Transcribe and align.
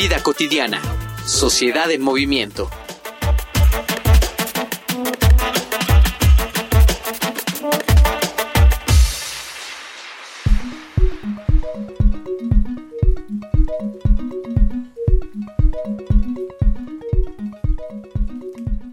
Vida 0.00 0.22
cotidiana. 0.22 0.80
Sociedad 1.26 1.90
en 1.90 2.02
movimiento. 2.02 2.70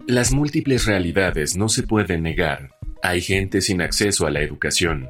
Las 0.08 0.32
múltiples 0.32 0.86
realidades 0.86 1.56
no 1.56 1.68
se 1.68 1.84
pueden 1.84 2.24
negar. 2.24 2.70
Hay 3.04 3.20
gente 3.20 3.60
sin 3.60 3.80
acceso 3.80 4.26
a 4.26 4.32
la 4.32 4.40
educación. 4.40 5.08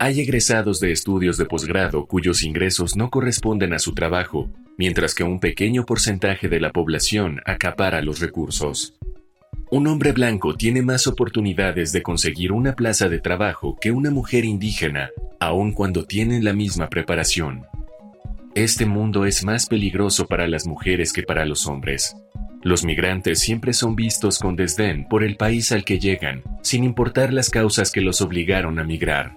Hay 0.00 0.18
egresados 0.18 0.80
de 0.80 0.90
estudios 0.90 1.36
de 1.36 1.44
posgrado 1.44 2.06
cuyos 2.08 2.42
ingresos 2.42 2.96
no 2.96 3.10
corresponden 3.10 3.74
a 3.74 3.78
su 3.78 3.94
trabajo 3.94 4.50
mientras 4.76 5.14
que 5.14 5.24
un 5.24 5.40
pequeño 5.40 5.84
porcentaje 5.84 6.48
de 6.48 6.60
la 6.60 6.72
población 6.72 7.40
acapara 7.44 8.02
los 8.02 8.20
recursos. 8.20 8.94
Un 9.70 9.88
hombre 9.88 10.12
blanco 10.12 10.54
tiene 10.54 10.82
más 10.82 11.06
oportunidades 11.06 11.92
de 11.92 12.02
conseguir 12.02 12.52
una 12.52 12.74
plaza 12.74 13.08
de 13.08 13.18
trabajo 13.18 13.76
que 13.80 13.90
una 13.90 14.10
mujer 14.10 14.44
indígena, 14.44 15.10
aun 15.40 15.72
cuando 15.72 16.04
tienen 16.04 16.44
la 16.44 16.52
misma 16.52 16.88
preparación. 16.88 17.66
Este 18.54 18.86
mundo 18.86 19.26
es 19.26 19.44
más 19.44 19.66
peligroso 19.66 20.26
para 20.26 20.46
las 20.46 20.66
mujeres 20.66 21.12
que 21.12 21.22
para 21.22 21.44
los 21.44 21.66
hombres. 21.66 22.16
Los 22.62 22.84
migrantes 22.84 23.40
siempre 23.40 23.72
son 23.72 23.96
vistos 23.96 24.38
con 24.38 24.56
desdén 24.56 25.06
por 25.08 25.24
el 25.24 25.36
país 25.36 25.72
al 25.72 25.84
que 25.84 25.98
llegan, 25.98 26.42
sin 26.62 26.84
importar 26.84 27.32
las 27.32 27.50
causas 27.50 27.90
que 27.92 28.00
los 28.00 28.20
obligaron 28.20 28.78
a 28.78 28.84
migrar. 28.84 29.36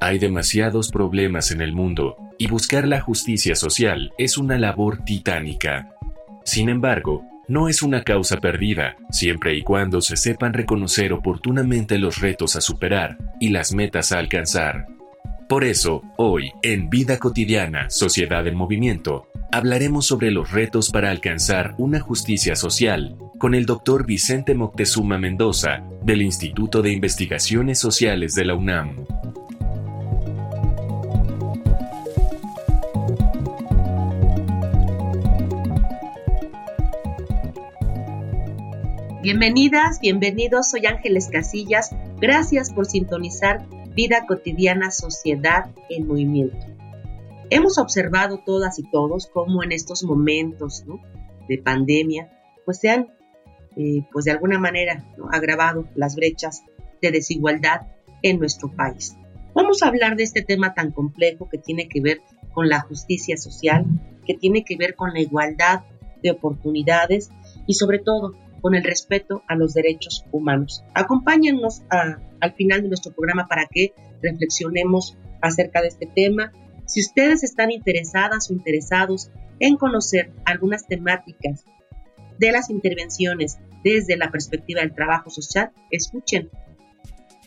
Hay 0.00 0.20
demasiados 0.20 0.90
problemas 0.92 1.50
en 1.50 1.60
el 1.60 1.72
mundo 1.72 2.16
y 2.38 2.46
buscar 2.46 2.86
la 2.86 3.00
justicia 3.00 3.56
social 3.56 4.12
es 4.16 4.38
una 4.38 4.56
labor 4.56 5.04
titánica. 5.04 5.88
Sin 6.44 6.68
embargo, 6.68 7.24
no 7.48 7.68
es 7.68 7.82
una 7.82 8.04
causa 8.04 8.36
perdida, 8.36 8.96
siempre 9.10 9.56
y 9.56 9.62
cuando 9.62 10.00
se 10.00 10.16
sepan 10.16 10.52
reconocer 10.52 11.12
oportunamente 11.12 11.98
los 11.98 12.20
retos 12.20 12.54
a 12.54 12.60
superar 12.60 13.18
y 13.40 13.48
las 13.48 13.72
metas 13.72 14.12
a 14.12 14.18
alcanzar. 14.18 14.86
Por 15.48 15.64
eso, 15.64 16.02
hoy, 16.16 16.52
en 16.62 16.90
Vida 16.90 17.18
Cotidiana, 17.18 17.90
Sociedad 17.90 18.46
en 18.46 18.54
Movimiento, 18.54 19.26
hablaremos 19.50 20.06
sobre 20.06 20.30
los 20.30 20.52
retos 20.52 20.90
para 20.90 21.10
alcanzar 21.10 21.74
una 21.78 22.00
justicia 22.00 22.54
social 22.54 23.16
con 23.38 23.54
el 23.54 23.66
doctor 23.66 24.04
Vicente 24.04 24.54
Moctezuma 24.54 25.18
Mendoza, 25.18 25.82
del 26.02 26.22
Instituto 26.22 26.82
de 26.82 26.92
Investigaciones 26.92 27.78
Sociales 27.78 28.34
de 28.34 28.44
la 28.44 28.54
UNAM. 28.54 29.06
Bienvenidas, 39.30 40.00
bienvenidos, 40.00 40.70
soy 40.70 40.86
Ángeles 40.86 41.28
Casillas. 41.30 41.90
Gracias 42.18 42.72
por 42.72 42.86
sintonizar 42.86 43.66
Vida 43.94 44.24
Cotidiana 44.26 44.90
Sociedad 44.90 45.66
en 45.90 46.06
Movimiento. 46.06 46.56
Hemos 47.50 47.76
observado 47.76 48.38
todas 48.38 48.78
y 48.78 48.90
todos 48.90 49.26
cómo 49.26 49.62
en 49.62 49.72
estos 49.72 50.02
momentos 50.02 50.82
de 51.46 51.58
pandemia, 51.58 52.32
pues 52.64 52.78
se 52.78 52.88
han, 52.88 53.08
eh, 53.76 54.02
pues 54.10 54.24
de 54.24 54.30
alguna 54.30 54.58
manera, 54.58 55.04
agravado 55.30 55.86
las 55.94 56.16
brechas 56.16 56.64
de 57.02 57.10
desigualdad 57.10 57.82
en 58.22 58.38
nuestro 58.38 58.72
país. 58.74 59.14
Vamos 59.52 59.82
a 59.82 59.88
hablar 59.88 60.16
de 60.16 60.22
este 60.22 60.40
tema 60.40 60.72
tan 60.72 60.90
complejo 60.90 61.50
que 61.50 61.58
tiene 61.58 61.86
que 61.86 62.00
ver 62.00 62.22
con 62.54 62.70
la 62.70 62.80
justicia 62.80 63.36
social, 63.36 63.84
que 64.26 64.32
tiene 64.32 64.64
que 64.64 64.78
ver 64.78 64.94
con 64.94 65.12
la 65.12 65.20
igualdad 65.20 65.82
de 66.22 66.30
oportunidades 66.30 67.30
y 67.66 67.74
sobre 67.74 67.98
todo 67.98 68.34
con 68.60 68.74
el 68.74 68.84
respeto 68.84 69.42
a 69.48 69.54
los 69.54 69.74
derechos 69.74 70.24
humanos. 70.32 70.84
Acompáñennos 70.94 71.82
al 71.90 72.54
final 72.54 72.82
de 72.82 72.88
nuestro 72.88 73.12
programa 73.12 73.46
para 73.48 73.66
que 73.66 73.92
reflexionemos 74.22 75.16
acerca 75.40 75.80
de 75.80 75.88
este 75.88 76.06
tema. 76.06 76.52
Si 76.86 77.00
ustedes 77.00 77.44
están 77.44 77.70
interesadas 77.70 78.50
o 78.50 78.54
interesados 78.54 79.30
en 79.60 79.76
conocer 79.76 80.32
algunas 80.44 80.86
temáticas 80.86 81.64
de 82.38 82.52
las 82.52 82.70
intervenciones 82.70 83.58
desde 83.84 84.16
la 84.16 84.30
perspectiva 84.30 84.80
del 84.80 84.94
trabajo 84.94 85.30
social, 85.30 85.72
escuchen 85.90 86.50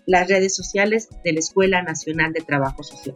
las 0.06 0.28
redes 0.28 0.56
sociales 0.56 1.10
de 1.24 1.34
la 1.34 1.40
Escuela 1.40 1.82
Nacional 1.82 2.34
de 2.34 2.42
Trabajo 2.42 2.84
Social. 2.84 3.16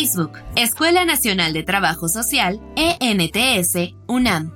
Facebook, 0.00 0.32
Escuela 0.56 1.04
Nacional 1.04 1.52
de 1.52 1.62
Trabajo 1.62 2.08
Social, 2.08 2.58
ENTS, 2.74 3.92
UNAM. 4.08 4.50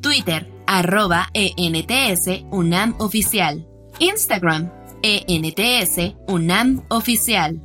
Twitter, 0.00 0.50
arroba 0.66 1.28
ENTS, 1.34 2.42
UNAM 2.50 2.96
Oficial. 2.98 3.64
Instagram, 4.00 4.72
ENTS, 5.02 6.16
UNAM 6.26 6.82
Oficial. 6.88 7.60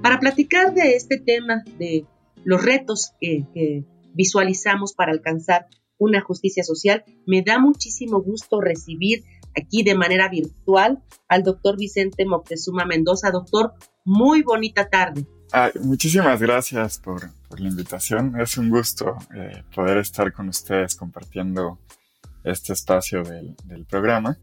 Para 0.00 0.18
platicar 0.18 0.72
de 0.72 0.96
este 0.96 1.18
tema, 1.18 1.62
de 1.78 2.06
los 2.42 2.64
retos 2.64 3.12
que, 3.20 3.44
que 3.52 3.84
visualizamos 4.14 4.94
para 4.94 5.12
alcanzar 5.12 5.66
una 5.98 6.20
justicia 6.20 6.64
social. 6.64 7.04
Me 7.26 7.42
da 7.42 7.58
muchísimo 7.58 8.22
gusto 8.22 8.60
recibir 8.60 9.24
aquí 9.56 9.82
de 9.82 9.94
manera 9.94 10.28
virtual 10.28 11.02
al 11.28 11.42
doctor 11.42 11.76
Vicente 11.76 12.24
Moctezuma 12.24 12.84
Mendoza. 12.84 13.30
Doctor, 13.30 13.74
muy 14.04 14.42
bonita 14.42 14.88
tarde. 14.88 15.26
muchísimas 15.80 16.40
gracias 16.40 16.98
por, 16.98 17.30
la 17.58 17.68
invitación. 17.68 18.40
Es 18.40 18.56
un 18.58 18.70
gusto 18.70 19.16
eh, 19.34 19.64
poder 19.74 19.98
estar 19.98 20.32
con 20.32 20.48
ustedes 20.48 20.94
compartiendo 20.94 21.78
este 22.44 22.72
espacio 22.72 23.22
del, 23.22 23.56
programa. 23.88 24.38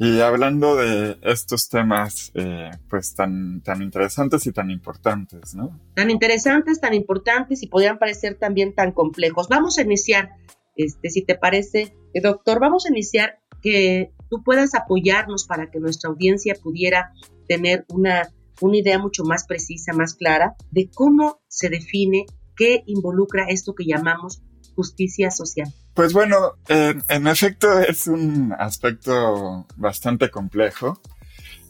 Y 0.00 0.20
hablando 0.20 0.76
de 0.76 1.18
estos 1.22 1.68
temas, 1.68 2.30
eh, 2.34 2.70
pues 2.88 3.14
tan, 3.14 3.60
tan 3.62 3.82
interesantes 3.82 4.46
y 4.46 4.52
tan 4.52 4.70
importantes, 4.70 5.56
¿no? 5.56 5.76
Tan 5.94 6.10
interesantes, 6.10 6.80
tan 6.80 6.94
importantes 6.94 7.64
y 7.64 7.66
podrían 7.66 7.98
parecer 7.98 8.36
también 8.36 8.74
tan 8.74 8.92
complejos. 8.92 9.48
Vamos 9.48 9.76
a 9.78 9.82
iniciar 9.82 10.30
este, 10.78 11.10
si 11.10 11.22
te 11.22 11.34
parece, 11.34 11.94
eh, 12.14 12.20
doctor, 12.22 12.60
vamos 12.60 12.86
a 12.86 12.90
iniciar 12.90 13.40
que 13.60 14.12
tú 14.30 14.42
puedas 14.42 14.74
apoyarnos 14.74 15.44
para 15.46 15.70
que 15.70 15.80
nuestra 15.80 16.08
audiencia 16.08 16.54
pudiera 16.54 17.12
tener 17.48 17.84
una, 17.88 18.32
una 18.60 18.76
idea 18.76 18.98
mucho 18.98 19.24
más 19.24 19.44
precisa, 19.46 19.92
más 19.92 20.14
clara 20.14 20.54
de 20.70 20.88
cómo 20.94 21.40
se 21.48 21.68
define, 21.68 22.26
qué 22.56 22.82
involucra 22.86 23.46
esto 23.48 23.74
que 23.74 23.84
llamamos 23.84 24.40
justicia 24.76 25.32
social. 25.32 25.66
Pues 25.94 26.12
bueno, 26.12 26.52
en, 26.68 27.26
efecto 27.26 27.80
es 27.80 28.06
un 28.06 28.54
aspecto 28.56 29.66
bastante 29.76 30.30
complejo, 30.30 31.00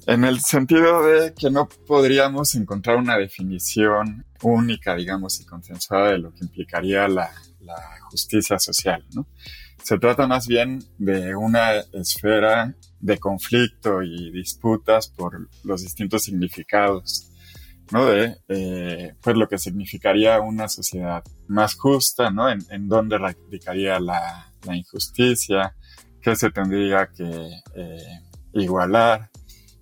en 0.09 0.25
el 0.25 0.41
sentido 0.41 1.03
de 1.03 1.35
que 1.35 1.51
no 1.51 1.69
podríamos 1.87 2.55
encontrar 2.55 2.97
una 2.97 3.19
definición 3.19 4.25
única, 4.43 4.97
digamos, 4.97 5.39
y 5.39 5.45
consensuada 5.45 6.13
de 6.13 6.19
lo 6.19 6.33
que 6.33 6.47
implicaría 6.47 7.07
la, 7.09 7.31
justicia 8.11 8.59
social, 8.59 9.05
¿no? 9.15 9.27
Se 9.83 9.99
trata 9.99 10.27
más 10.27 10.47
bien 10.47 10.83
de 10.97 11.37
una 11.37 11.73
esfera 11.93 12.75
de 12.99 13.19
conflicto 13.19 14.03
y 14.03 14.31
disputas 14.31 15.09
por 15.09 15.51
los 15.63 15.83
distintos 15.83 16.23
significados, 16.23 17.31
¿no? 17.93 18.07
De, 18.07 18.39
eh, 18.49 19.13
pues 19.21 19.37
lo 19.37 19.47
que 19.47 19.59
significaría 19.59 20.41
una 20.41 20.69
sociedad 20.69 21.23
más 21.49 21.75
justa, 21.75 22.31
¿no? 22.31 22.49
En, 22.49 22.61
en 22.71 22.89
dónde 22.89 23.19
radicaría 23.19 24.01
la, 24.01 24.55
la, 24.67 24.75
injusticia, 24.75 25.77
qué 26.23 26.35
se 26.35 26.51
tendría 26.51 27.11
que 27.15 27.51
eh, 27.75 28.21
igualar, 28.55 29.29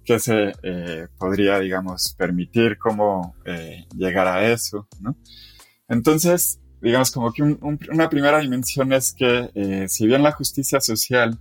qué 0.06 0.18
se 0.18 0.52
eh, 0.62 1.08
podría, 1.18 1.58
digamos, 1.58 2.14
permitir, 2.16 2.78
cómo 2.78 3.34
llegar 3.94 4.28
a 4.28 4.50
eso, 4.50 4.88
¿no? 5.00 5.16
Entonces, 5.88 6.60
digamos 6.80 7.10
como 7.10 7.32
que 7.32 7.42
una 7.42 8.08
primera 8.08 8.38
dimensión 8.40 8.92
es 8.92 9.12
que 9.12 9.50
eh, 9.54 9.88
si 9.88 10.06
bien 10.06 10.22
la 10.22 10.32
justicia 10.32 10.80
social 10.80 11.38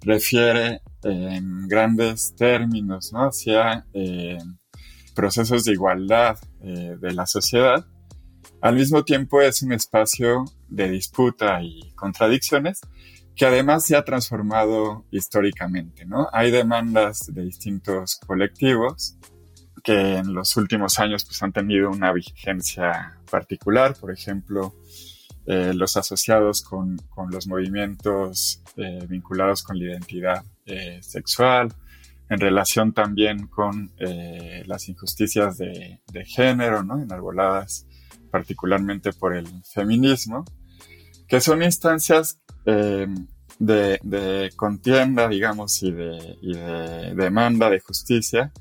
refiere 0.00 0.80
en 1.02 1.68
grandes 1.68 2.34
términos 2.36 3.12
¿no? 3.12 3.26
hacia 3.28 3.86
eh, 3.92 4.38
procesos 5.14 5.64
de 5.64 5.72
igualdad 5.72 6.38
eh, 6.62 6.96
de 7.00 7.12
la 7.12 7.26
sociedad, 7.26 7.84
al 8.60 8.76
mismo 8.76 9.04
tiempo 9.04 9.40
es 9.40 9.62
un 9.62 9.72
espacio 9.72 10.44
de 10.68 10.88
disputa 10.90 11.62
y 11.62 11.92
contradicciones 11.94 12.80
que 13.38 13.46
además 13.46 13.86
se 13.86 13.94
ha 13.94 14.04
transformado 14.04 15.04
históricamente, 15.12 16.04
¿no? 16.04 16.28
Hay 16.32 16.50
demandas 16.50 17.32
de 17.32 17.44
distintos 17.44 18.16
colectivos 18.26 19.16
que 19.84 20.16
en 20.16 20.34
los 20.34 20.56
últimos 20.56 20.98
años 20.98 21.24
pues, 21.24 21.40
han 21.44 21.52
tenido 21.52 21.88
una 21.88 22.12
vigencia 22.12 23.16
particular, 23.30 23.94
por 23.94 24.10
ejemplo, 24.10 24.74
eh, 25.46 25.72
los 25.72 25.96
asociados 25.96 26.62
con, 26.62 26.98
con 27.10 27.30
los 27.30 27.46
movimientos 27.46 28.60
eh, 28.76 29.06
vinculados 29.08 29.62
con 29.62 29.78
la 29.78 29.84
identidad 29.84 30.44
eh, 30.66 30.98
sexual, 31.00 31.72
en 32.28 32.40
relación 32.40 32.92
también 32.92 33.46
con 33.46 33.90
las 34.66 34.86
injusticias 34.88 35.56
de, 35.56 36.00
de, 36.12 36.24
género, 36.26 36.82
¿no? 36.82 37.00
enarboladas 37.00 37.86
particularmente 38.30 39.14
por 39.14 39.34
el 39.34 39.46
feminismo, 39.64 40.44
que 41.26 41.40
son 41.40 41.62
instancias 41.62 42.38
de, 43.58 43.98
de, 44.02 44.50
contienda, 44.56 45.28
digamos, 45.28 45.82
y 45.82 45.92
de, 45.92 46.36
y 46.42 46.54
de 46.54 47.14
demanda 47.14 47.70
de 47.70 47.80
justicia, 47.80 48.52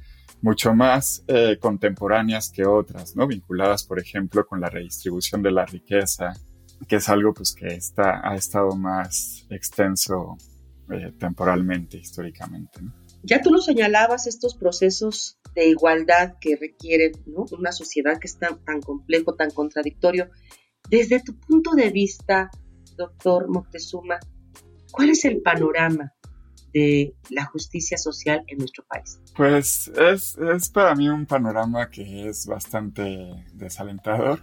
mucho 0.42 0.74
más 0.74 1.24
eh, 1.28 1.58
contemporáneas 1.60 2.52
que 2.52 2.66
otras, 2.66 3.16
¿no? 3.16 3.28
Vinculadas, 3.28 3.84
por 3.84 4.00
ejemplo, 4.00 4.46
con 4.46 4.62
la 4.62 4.70
redistribución 4.70 5.42
de 5.42 5.52
la 5.52 5.66
riqueza, 5.66 6.34
que 6.88 6.98
es 6.98 7.10
algo 7.10 7.34
pues 7.34 7.54
que 7.54 7.68
está, 7.68 8.22
ha 8.24 8.36
estado 8.36 8.76
más 8.76 9.46
extenso 9.50 10.38
eh, 10.92 11.12
temporalmente, 11.20 11.98
históricamente. 11.98 12.80
Ya 13.24 13.42
tú 13.42 13.52
lo 13.52 13.60
señalabas, 13.60 14.28
estos 14.28 14.56
procesos 14.56 15.40
de 15.56 15.70
igualdad 15.70 16.36
que 16.40 16.56
requieren 16.56 17.14
¿no? 17.26 17.46
una 17.52 17.72
sociedad 17.72 18.20
que 18.20 18.28
es 18.28 18.38
tan, 18.38 18.64
tan 18.64 18.80
complejo, 18.80 19.36
tan 19.36 19.52
contradictorio. 19.52 20.30
Desde 20.90 21.22
tu 21.22 21.38
punto 21.40 21.72
de 21.72 21.90
vista, 21.90 22.52
doctor 22.98 23.48
Moctezuma, 23.50 24.20
¿cuál 24.92 25.12
es 25.12 25.24
el 25.26 25.42
panorama 25.42 26.14
de 26.74 27.16
la 27.30 27.46
justicia 27.46 27.98
social 27.98 28.44
en 28.48 28.58
nuestro 28.58 28.86
país? 28.86 29.22
Pues 29.36 29.88
es, 29.90 30.38
es 30.38 30.70
para 30.70 30.96
mí 30.96 31.08
un 31.08 31.26
panorama 31.26 31.90
que 31.90 32.28
es 32.28 32.46
bastante 32.46 33.46
desalentador, 33.54 34.42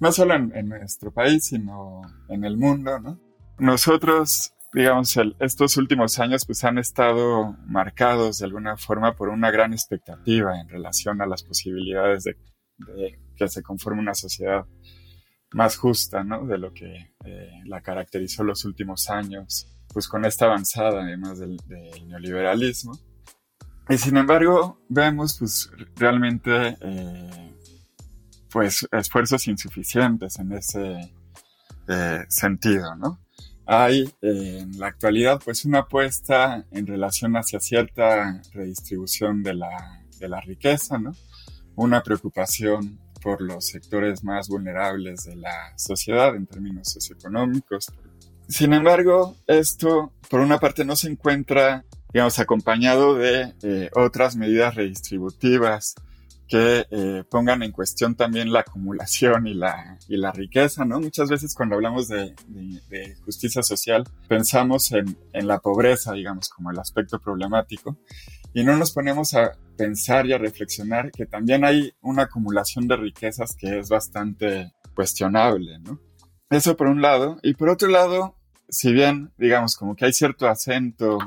no 0.00 0.12
solo 0.12 0.34
en, 0.34 0.68
nuestro 0.68 1.12
país, 1.12 1.46
sino 1.46 2.02
en 2.28 2.44
el 2.44 2.56
mundo, 2.56 2.98
¿no? 3.00 3.20
Nosotros, 3.58 4.54
digamos, 4.72 5.18
estos 5.40 5.76
últimos 5.76 6.18
años 6.20 6.46
pues 6.46 6.62
han 6.62 6.78
estado 6.78 7.56
marcados 7.66 8.38
de 8.38 8.46
alguna 8.46 8.76
forma 8.76 9.16
por 9.16 9.28
una 9.28 9.50
gran 9.50 9.72
expectativa 9.72 10.60
en 10.60 10.68
relación 10.68 11.20
a 11.20 11.26
las 11.26 11.42
posibilidades 11.42 12.24
de, 12.24 12.36
que 13.36 13.48
se 13.48 13.62
conforme 13.62 14.00
una 14.00 14.14
sociedad 14.14 14.64
más 15.52 15.76
justa, 15.76 16.24
¿no? 16.24 16.46
De 16.46 16.58
lo 16.58 16.72
que 16.72 17.14
eh, 17.24 17.50
la 17.64 17.80
caracterizó 17.80 18.44
los 18.44 18.64
últimos 18.64 19.08
años 19.10 19.74
pues 19.92 20.06
con 20.06 20.24
esta 20.24 20.46
avanzada 20.46 21.02
además 21.02 21.38
del, 21.38 21.58
neoliberalismo. 22.06 22.98
Y 23.88 23.96
sin 23.96 24.18
embargo, 24.18 24.80
vemos 24.88 25.38
pues 25.38 25.70
realmente 25.96 26.76
eh, 26.80 27.54
pues 28.50 28.86
esfuerzos 28.92 29.46
insuficientes 29.48 30.38
en 30.38 30.52
ese 30.52 31.14
eh, 31.88 32.24
sentido, 32.28 32.94
¿no? 32.96 33.18
Hay 33.66 34.10
en 34.22 34.78
la 34.78 34.88
actualidad 34.88 35.40
pues 35.44 35.64
una 35.64 35.80
apuesta 35.80 36.66
en 36.70 36.86
relación 36.86 37.34
hacia 37.36 37.60
cierta 37.60 38.40
redistribución 38.52 39.42
de 39.42 39.54
la, 39.54 40.04
de 40.18 40.28
la 40.28 40.40
riqueza, 40.40 40.98
¿no? 40.98 41.12
Una 41.74 42.02
preocupación 42.02 42.98
por 43.22 43.40
los 43.40 43.66
sectores 43.66 44.24
más 44.24 44.48
vulnerables 44.48 45.24
de 45.24 45.36
la 45.36 45.72
sociedad 45.76 46.34
en 46.34 46.46
términos 46.46 46.88
socioeconómicos, 46.92 47.92
sin 48.48 48.72
embargo, 48.72 49.36
esto, 49.46 50.12
por 50.30 50.40
una 50.40 50.58
parte, 50.58 50.82
no 50.82 50.96
se 50.96 51.08
encuentra, 51.08 51.84
digamos, 52.14 52.38
acompañado 52.38 53.14
de 53.14 53.52
eh, 53.62 53.90
otras 53.94 54.36
medidas 54.36 54.74
redistributivas 54.74 55.94
que 56.48 56.86
eh, 56.90 57.24
pongan 57.30 57.62
en 57.62 57.72
cuestión 57.72 58.14
también 58.14 58.50
la 58.50 58.60
acumulación 58.60 59.46
y 59.46 59.52
la, 59.52 59.98
y 60.08 60.16
la 60.16 60.32
riqueza, 60.32 60.86
¿no? 60.86 60.98
Muchas 60.98 61.28
veces 61.28 61.54
cuando 61.54 61.74
hablamos 61.74 62.08
de, 62.08 62.34
de, 62.88 63.16
justicia 63.26 63.62
social 63.62 64.04
pensamos 64.28 64.92
en, 64.92 65.18
en, 65.34 65.46
la 65.46 65.58
pobreza, 65.58 66.14
digamos, 66.14 66.48
como 66.48 66.70
el 66.70 66.78
aspecto 66.78 67.18
problemático, 67.20 67.98
y 68.54 68.64
no 68.64 68.76
nos 68.76 68.92
ponemos 68.92 69.34
a 69.34 69.52
pensar 69.76 70.26
y 70.26 70.32
a 70.32 70.38
reflexionar 70.38 71.10
que 71.10 71.26
también 71.26 71.64
hay 71.64 71.92
una 72.00 72.24
acumulación 72.24 72.88
de 72.88 72.96
riquezas 72.96 73.54
que 73.56 73.78
es 73.78 73.88
bastante 73.88 74.72
cuestionable, 74.94 75.78
¿no? 75.80 76.00
Eso 76.50 76.76
por 76.76 76.86
un 76.86 77.02
lado. 77.02 77.38
Y 77.42 77.54
por 77.54 77.68
otro 77.68 77.88
lado, 77.88 78.34
si 78.68 78.92
bien, 78.92 79.32
digamos, 79.38 79.76
como 79.76 79.94
que 79.94 80.06
hay 80.06 80.12
cierto 80.12 80.48
acento 80.48 81.18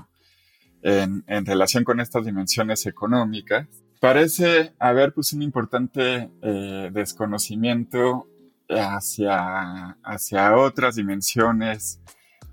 en, 0.81 1.23
en 1.27 1.45
relación 1.45 1.83
con 1.83 1.99
estas 1.99 2.25
dimensiones 2.25 2.85
económicas, 2.85 3.67
parece 4.01 4.73
haber 4.79 5.13
pues 5.13 5.31
un 5.31 5.43
importante 5.43 6.31
eh, 6.41 6.89
desconocimiento 6.91 8.27
hacia, 8.67 9.97
hacia 10.03 10.57
otras 10.57 10.95
dimensiones 10.95 11.99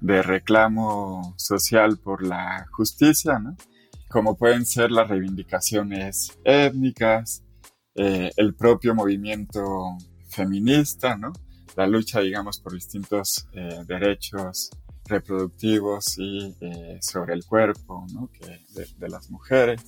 de 0.00 0.22
reclamo 0.22 1.34
social 1.36 1.98
por 1.98 2.22
la 2.22 2.66
justicia, 2.70 3.38
¿no? 3.38 3.56
Como 4.08 4.36
pueden 4.36 4.64
ser 4.64 4.90
las 4.90 5.08
reivindicaciones 5.08 6.38
étnicas, 6.44 7.44
eh, 7.94 8.30
el 8.36 8.54
propio 8.54 8.94
movimiento 8.94 9.96
feminista, 10.28 11.16
¿no? 11.16 11.32
la 11.78 11.86
lucha, 11.86 12.20
digamos, 12.20 12.58
por 12.58 12.72
distintos 12.72 13.46
eh, 13.52 13.84
derechos 13.86 14.70
reproductivos 15.04 16.18
y 16.18 16.56
eh, 16.60 16.98
sobre 17.00 17.34
el 17.34 17.44
cuerpo 17.44 18.04
¿no? 18.12 18.28
que 18.32 18.64
de, 18.74 19.08
las 19.08 19.30
mujeres. 19.30 19.80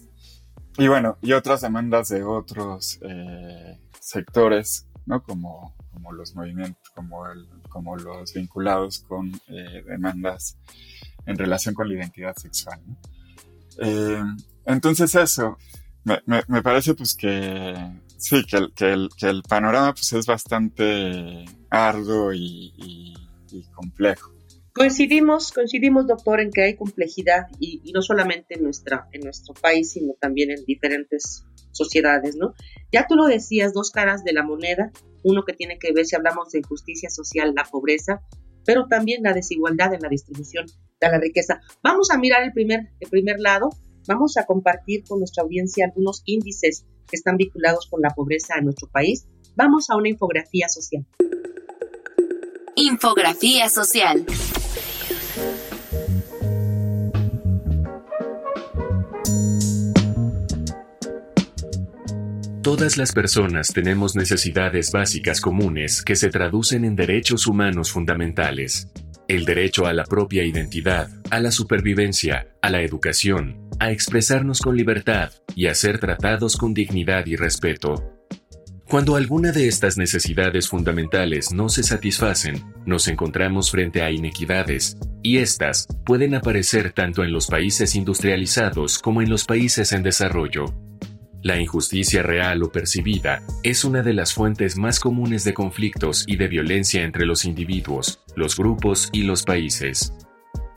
Y 0.79 0.87
bueno, 0.87 1.19
y 1.21 1.33
otras 1.33 1.63
demandas 1.63 2.09
de 2.11 2.23
otros 2.23 3.01
eh, 3.03 3.81
sectores, 3.99 4.87
¿no? 5.05 5.21
Como, 5.25 5.75
como 5.93 6.13
los 6.13 6.37
movimientos, 6.37 6.89
como, 6.95 7.27
el, 7.27 7.49
como 7.69 7.97
los 7.97 8.33
vinculados 8.35 9.01
con 9.01 9.33
demandas 9.49 10.57
en 11.27 11.37
relación 11.37 11.75
con 11.75 11.89
la 11.89 11.95
identidad 11.95 12.37
sexual. 12.37 12.81
Entonces 14.67 15.15
eso, 15.15 15.57
me, 16.05 16.21
me, 16.27 16.63
parece 16.63 16.95
pues 16.95 17.15
que 17.15 17.75
sí, 18.17 18.45
que 18.45 18.57
el, 18.57 18.73
que 18.75 18.93
el, 18.93 19.09
que 19.19 19.27
el 19.27 19.43
panorama 19.43 19.93
pues 19.95 20.13
es 20.13 20.27
bastante 20.27 21.45
arduo 21.71 22.33
y, 22.33 23.15
complejo. 23.75 24.33
Coincidimos, 24.73 25.51
coincidimos, 25.51 26.07
doctor, 26.07 26.41
en 26.41 26.51
que 26.53 26.63
hay 26.63 26.77
complejidad 26.77 27.47
y, 27.59 27.91
no 27.93 28.03
solamente 28.03 28.55
en, 28.55 28.63
nuestra, 28.63 29.09
en 29.13 29.23
nuestro 29.23 29.55
país, 29.55 29.93
sino 29.93 30.15
también 30.21 30.53
en 30.53 30.65
diferentes 30.65 31.45
sociedades, 31.73 32.37
¿no? 32.37 32.55
Ya 32.93 33.07
tú 33.09 33.17
lo 33.17 33.27
decías, 33.27 33.75
dos 33.75 33.91
caras 33.91 34.23
de 34.23 34.33
la 34.33 34.45
moneda, 34.45 34.93
uno 35.25 35.45
que 35.45 35.53
tiene 35.53 35.79
que 35.79 35.93
ver, 35.93 36.07
si 36.07 36.15
hablamos 36.15 36.53
de 36.53 36.63
justicia 36.63 37.11
social, 37.11 37.53
la 37.55 37.65
pobreza, 37.65 38.23
pero 38.71 38.87
también 38.87 39.25
la 39.25 39.33
desigualdad 39.33 39.93
en 39.95 40.01
la 40.01 40.09
distribución 40.09 40.65
de 41.01 41.09
la 41.09 41.19
riqueza. 41.19 41.61
Vamos 41.83 42.13
a 42.13 42.19
mirar 42.19 42.45
el 42.45 42.53
primer, 42.53 42.93
el 43.01 43.11
primer 43.11 43.41
lado, 43.41 43.71
vamos 44.07 44.37
a 44.37 44.47
compartir 44.47 45.03
con 45.03 45.19
nuestra 45.19 45.43
audiencia 45.43 45.87
algunos 45.87 46.23
índices 46.25 46.87
que 47.09 47.17
están 47.17 47.37
vinculados 47.37 47.89
con 47.91 48.01
la 48.01 48.11
pobreza 48.11 48.55
en 48.59 48.67
nuestro 48.67 48.89
país. 48.89 49.27
Vamos 49.57 49.91
a 49.91 49.97
una 49.97 50.09
infografía 50.09 50.69
social. 50.69 51.05
Infografía 52.77 53.69
social. 53.69 54.25
Todas 62.71 62.97
las 62.97 63.11
personas 63.11 63.73
tenemos 63.73 64.15
necesidades 64.15 64.93
básicas 64.93 65.41
comunes 65.41 66.03
que 66.03 66.15
se 66.15 66.29
traducen 66.29 66.85
en 66.85 66.95
derechos 66.95 67.49
humanos 67.49 67.91
fundamentales. 67.91 68.87
El 69.27 69.45
derecho 69.45 69.87
a 69.87 69.93
la 69.93 70.05
propia 70.05 70.45
identidad, 70.45 71.09
a 71.33 71.41
la 71.41 71.51
supervivencia, 71.51 72.47
a 72.63 72.71
la 72.71 72.83
educación, 72.83 73.69
a 73.81 73.91
expresarnos 73.91 74.61
con 74.61 74.77
libertad 74.77 75.33
y 75.57 75.67
a 75.67 75.75
ser 75.75 75.99
tratados 75.99 76.57
con 76.57 76.73
dignidad 76.73 77.27
y 77.27 77.35
respeto. 77.35 78.13
Cuando 78.89 79.17
alguna 79.17 79.51
de 79.51 79.67
estas 79.67 79.97
necesidades 79.97 80.69
fundamentales 80.69 81.53
no 81.53 81.71
se 81.71 81.83
satisfacen, 81.83 82.63
nos 82.87 83.09
encontramos 83.09 83.73
frente 83.73 84.01
a 84.01 84.13
inequidades, 84.13 84.97
y 85.25 85.39
estas 85.39 85.89
pueden 86.07 86.37
aparecer 86.37 86.93
tanto 86.93 87.25
en 87.25 87.33
los 87.33 87.49
países 87.49 87.97
industrializados 87.97 89.01
como 89.01 89.23
en 89.23 89.29
los 89.29 89.45
países 89.45 89.91
en 89.91 90.05
desarrollo. 90.05 90.67
La 91.43 91.59
injusticia 91.59 92.23
real 92.23 92.63
o 92.63 92.71
percibida 92.71 93.43
es 93.63 93.85
una 93.85 94.03
de 94.03 94.13
las 94.13 94.35
fuentes 94.35 94.77
más 94.77 95.01
comunes 95.01 95.43
de 95.43 95.55
conflictos 95.55 96.25
y 96.27 96.37
de 96.37 96.49
violencia 96.49 97.03
entre 97.03 97.25
los 97.25 97.47
individuos, 97.47 98.21
los 98.37 98.57
grupos 98.57 99.09
y 99.13 99.23
los 99.23 99.45
países. 99.45 100.13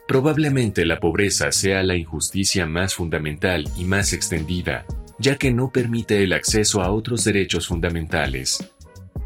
Probablemente 0.08 0.86
la 0.86 1.02
pobreza 1.02 1.52
sea 1.52 1.84
la 1.84 1.98
injusticia 1.98 2.66
más 2.66 2.94
fundamental 2.96 3.66
y 3.78 3.84
más 3.84 4.14
extendida, 4.14 4.86
ya 5.20 5.36
que 5.38 5.52
no 5.52 5.70
permite 5.70 6.24
el 6.24 6.32
acceso 6.32 6.82
a 6.82 6.92
otros 6.92 7.26
derechos 7.26 7.68
fundamentales. 7.68 8.70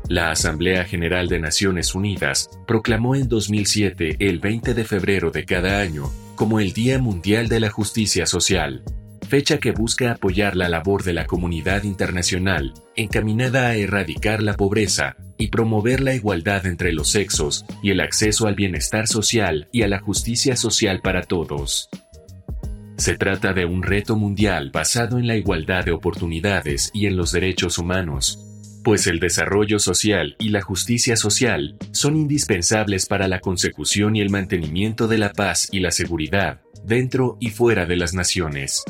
La 0.10 0.32
Asamblea 0.32 0.86
General 0.86 1.28
de 1.28 1.40
Naciones 1.40 1.94
Unidas 1.94 2.50
proclamó 2.66 3.14
en 3.14 3.28
2007 3.28 4.16
el 4.20 4.40
20 4.40 4.74
de 4.74 4.84
febrero 4.86 5.30
de 5.30 5.46
cada 5.46 5.82
año 5.82 6.10
como 6.36 6.60
el 6.60 6.74
Día 6.74 6.98
Mundial 7.00 7.48
de 7.48 7.60
la 7.60 7.70
Justicia 7.70 8.26
Social, 8.26 8.84
fecha 9.28 9.60
que 9.60 9.72
busca 9.72 10.12
apoyar 10.12 10.56
la 10.56 10.70
labor 10.70 11.04
de 11.04 11.14
la 11.14 11.26
comunidad 11.26 11.84
internacional 11.84 12.74
encaminada 12.96 13.68
a 13.68 13.76
erradicar 13.76 14.42
la 14.42 14.54
pobreza 14.54 15.18
y 15.38 15.50
promover 15.50 16.02
la 16.02 16.16
igualdad 16.16 16.66
entre 16.66 16.94
los 16.94 17.12
sexos 17.12 17.66
y 17.84 17.92
el 17.92 18.00
acceso 18.00 18.48
al 18.48 18.56
bienestar 18.56 19.08
social 19.08 19.68
y 19.72 19.84
a 19.84 19.88
la 19.88 20.00
justicia 20.00 20.56
social 20.56 21.02
para 21.04 21.22
todos. 21.22 21.90
Se 22.98 23.16
trata 23.16 23.54
de 23.54 23.66
un 23.66 23.84
reto 23.84 24.16
mundial 24.16 24.72
basado 24.72 25.20
en 25.20 25.28
la 25.28 25.36
igualdad 25.36 25.86
de 25.86 25.92
oportunidades 25.92 26.90
y 26.94 27.06
en 27.06 27.16
los 27.16 27.32
derechos 27.32 27.78
humanos, 27.78 28.44
pues 28.84 29.06
el 29.06 29.20
desarrollo 29.20 29.78
social 29.78 30.36
y 30.40 30.50
la 30.50 30.62
justicia 30.62 31.16
social 31.16 31.78
son 31.92 32.16
indispensables 32.16 33.06
para 33.06 33.28
la 33.28 33.42
consecución 33.42 34.16
y 34.16 34.22
el 34.22 34.32
mantenimiento 34.32 35.08
de 35.08 35.20
la 35.20 35.34
paz 35.34 35.68
y 35.72 35.82
la 35.82 35.92
seguridad 35.92 36.62
dentro 36.84 37.38
y 37.40 37.50
fuera 37.50 37.86
de 37.86 37.98
las 37.98 38.14
naciones. 38.14 38.84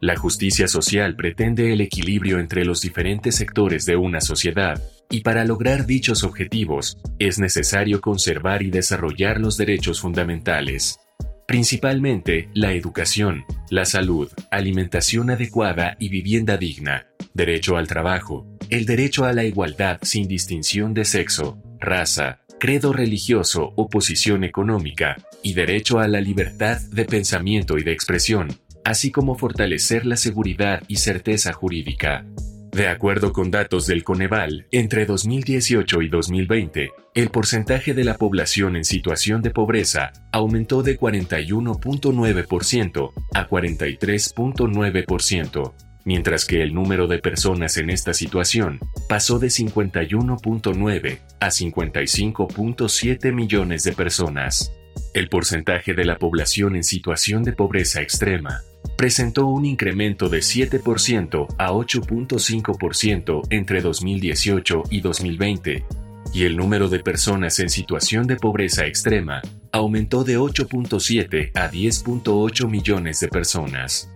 La 0.00 0.16
justicia 0.16 0.68
social 0.68 1.16
pretende 1.16 1.72
el 1.72 1.80
equilibrio 1.80 2.38
entre 2.38 2.64
los 2.64 2.82
diferentes 2.82 3.34
sectores 3.34 3.86
de 3.86 3.96
una 3.96 4.20
sociedad, 4.20 4.82
y 5.10 5.20
para 5.20 5.44
lograr 5.44 5.86
dichos 5.86 6.22
objetivos 6.22 6.98
es 7.18 7.38
necesario 7.38 8.00
conservar 8.00 8.62
y 8.62 8.70
desarrollar 8.70 9.40
los 9.40 9.56
derechos 9.56 10.00
fundamentales, 10.00 11.00
principalmente 11.46 12.50
la 12.54 12.72
educación, 12.72 13.44
la 13.70 13.84
salud, 13.84 14.30
alimentación 14.50 15.30
adecuada 15.30 15.96
y 15.98 16.08
vivienda 16.08 16.56
digna, 16.56 17.06
derecho 17.34 17.76
al 17.76 17.86
trabajo, 17.86 18.46
el 18.68 18.84
derecho 18.84 19.24
a 19.24 19.32
la 19.32 19.44
igualdad 19.44 19.98
sin 20.02 20.28
distinción 20.28 20.92
de 20.92 21.04
sexo, 21.04 21.62
raza, 21.78 22.40
credo 22.58 22.92
religioso 22.92 23.72
o 23.76 23.88
posición 23.88 24.44
económica, 24.44 25.16
y 25.42 25.54
derecho 25.54 26.00
a 26.00 26.08
la 26.08 26.20
libertad 26.20 26.80
de 26.90 27.04
pensamiento 27.04 27.78
y 27.78 27.84
de 27.84 27.92
expresión, 27.92 28.48
así 28.86 29.10
como 29.10 29.34
fortalecer 29.34 30.06
la 30.06 30.16
seguridad 30.16 30.80
y 30.86 30.98
certeza 30.98 31.52
jurídica. 31.52 32.24
De 32.70 32.86
acuerdo 32.86 33.32
con 33.32 33.50
datos 33.50 33.88
del 33.88 34.04
Coneval, 34.04 34.68
entre 34.70 35.06
2018 35.06 36.02
y 36.02 36.08
2020, 36.08 36.92
el 37.14 37.30
porcentaje 37.30 37.94
de 37.94 38.04
la 38.04 38.14
población 38.14 38.76
en 38.76 38.84
situación 38.84 39.42
de 39.42 39.50
pobreza 39.50 40.12
aumentó 40.30 40.84
de 40.84 41.00
41.9% 41.00 43.12
a 43.34 43.48
43.9%, 43.48 45.74
mientras 46.04 46.44
que 46.44 46.62
el 46.62 46.72
número 46.72 47.08
de 47.08 47.18
personas 47.18 47.78
en 47.78 47.90
esta 47.90 48.14
situación 48.14 48.78
pasó 49.08 49.40
de 49.40 49.48
51.9 49.48 51.18
a 51.40 51.48
55.7 51.48 53.32
millones 53.32 53.82
de 53.82 53.92
personas. 53.92 54.70
El 55.12 55.28
porcentaje 55.28 55.94
de 55.94 56.04
la 56.04 56.18
población 56.18 56.76
en 56.76 56.84
situación 56.84 57.42
de 57.42 57.52
pobreza 57.52 58.00
extrema 58.00 58.60
presentó 58.96 59.46
un 59.46 59.64
incremento 59.64 60.28
de 60.28 60.38
7% 60.38 61.54
a 61.58 61.70
8.5% 61.70 63.42
entre 63.50 63.80
2018 63.80 64.82
y 64.90 65.00
2020, 65.00 65.84
y 66.32 66.44
el 66.44 66.56
número 66.56 66.88
de 66.88 67.00
personas 67.00 67.58
en 67.60 67.70
situación 67.70 68.26
de 68.26 68.36
pobreza 68.36 68.86
extrema 68.86 69.42
aumentó 69.72 70.24
de 70.24 70.38
8.7 70.38 71.50
a 71.54 71.70
10.8 71.70 72.68
millones 72.68 73.20
de 73.20 73.28
personas. 73.28 74.10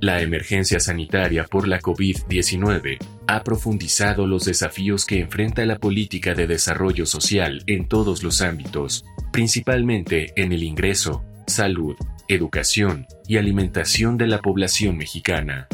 La 0.00 0.20
emergencia 0.20 0.78
sanitaria 0.78 1.44
por 1.44 1.66
la 1.66 1.80
COVID-19 1.80 2.98
ha 3.26 3.42
profundizado 3.42 4.26
los 4.26 4.44
desafíos 4.44 5.06
que 5.06 5.20
enfrenta 5.20 5.64
la 5.64 5.78
política 5.78 6.34
de 6.34 6.46
desarrollo 6.46 7.06
social 7.06 7.62
en 7.66 7.88
todos 7.88 8.22
los 8.22 8.42
ámbitos, 8.42 9.04
principalmente 9.32 10.32
en 10.36 10.52
el 10.52 10.62
ingreso, 10.62 11.24
salud, 11.46 11.96
educación 12.28 13.06
y 13.26 13.36
alimentación 13.36 14.18
de 14.18 14.26
la 14.26 14.40
población 14.40 14.96
mexicana. 14.96 15.68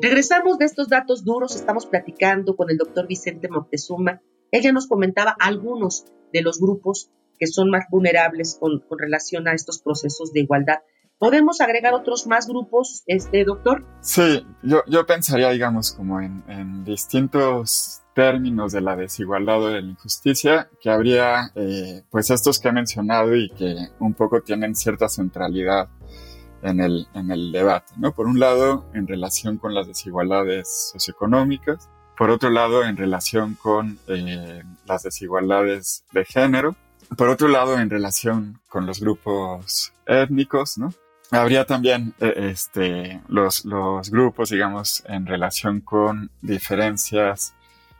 Regresamos 0.00 0.58
de 0.58 0.64
estos 0.64 0.88
datos 0.88 1.24
duros, 1.24 1.54
estamos 1.54 1.86
platicando 1.86 2.56
con 2.56 2.70
el 2.70 2.76
doctor 2.76 3.06
Vicente 3.06 3.48
Moctezuma. 3.48 4.20
Ella 4.50 4.72
nos 4.72 4.88
comentaba 4.88 5.36
algunos 5.38 6.06
de 6.32 6.42
los 6.42 6.60
grupos 6.60 7.08
que 7.38 7.46
son 7.46 7.70
más 7.70 7.84
vulnerables 7.90 8.56
con, 8.58 8.82
relación 8.98 9.46
a 9.48 9.52
estos 9.52 9.80
procesos 9.80 10.32
de 10.32 10.40
igualdad. 10.40 10.78
¿Podemos 11.22 11.60
agregar 11.60 11.94
otros 11.94 12.26
más 12.26 12.48
grupos, 12.48 13.04
este 13.06 13.44
doctor? 13.44 13.84
Sí, 14.00 14.44
yo, 14.60 14.82
yo 14.88 15.06
pensaría, 15.06 15.50
digamos, 15.50 15.92
como 15.92 16.20
en, 16.20 16.84
distintos 16.84 18.02
términos 18.12 18.72
de 18.72 18.80
la 18.80 18.96
desigualdad 18.96 19.62
o 19.62 19.68
de 19.68 19.82
la 19.82 19.88
injusticia, 19.88 20.68
que 20.80 20.90
habría 20.90 21.52
eh, 21.54 22.02
pues 22.10 22.28
estos 22.30 22.58
que 22.58 22.70
he 22.70 22.72
mencionado 22.72 23.36
y 23.36 23.50
que 23.50 23.72
un 24.00 24.14
poco 24.14 24.40
tienen 24.40 24.74
cierta 24.74 25.08
centralidad 25.08 25.88
en 26.60 26.80
el, 26.80 27.06
en 27.14 27.30
el 27.30 27.52
debate, 27.52 27.92
¿no? 27.98 28.12
Por 28.12 28.26
un 28.26 28.40
lado, 28.40 28.86
en 28.92 29.06
relación 29.06 29.58
con 29.58 29.76
las 29.76 29.86
desigualdades 29.86 30.90
socioeconómicas, 30.90 31.88
por 32.18 32.30
otro 32.30 32.50
lado, 32.50 32.82
en 32.82 32.96
relación 32.96 33.54
con 33.54 33.96
eh, 34.08 34.64
las 34.86 35.04
desigualdades 35.04 36.04
de 36.10 36.24
género, 36.24 36.74
por 37.16 37.28
otro 37.28 37.46
lado, 37.46 37.78
en 37.78 37.90
relación 37.90 38.60
con 38.68 38.86
los 38.86 38.98
grupos 38.98 39.92
étnicos, 40.04 40.78
¿no? 40.78 40.92
Habría 41.32 41.64
también 41.64 42.14
eh, 42.20 42.50
este, 42.50 43.22
los, 43.28 43.64
los 43.64 44.10
grupos, 44.10 44.50
digamos, 44.50 45.02
en 45.06 45.24
relación 45.24 45.80
con 45.80 46.30
diferencias 46.42 47.54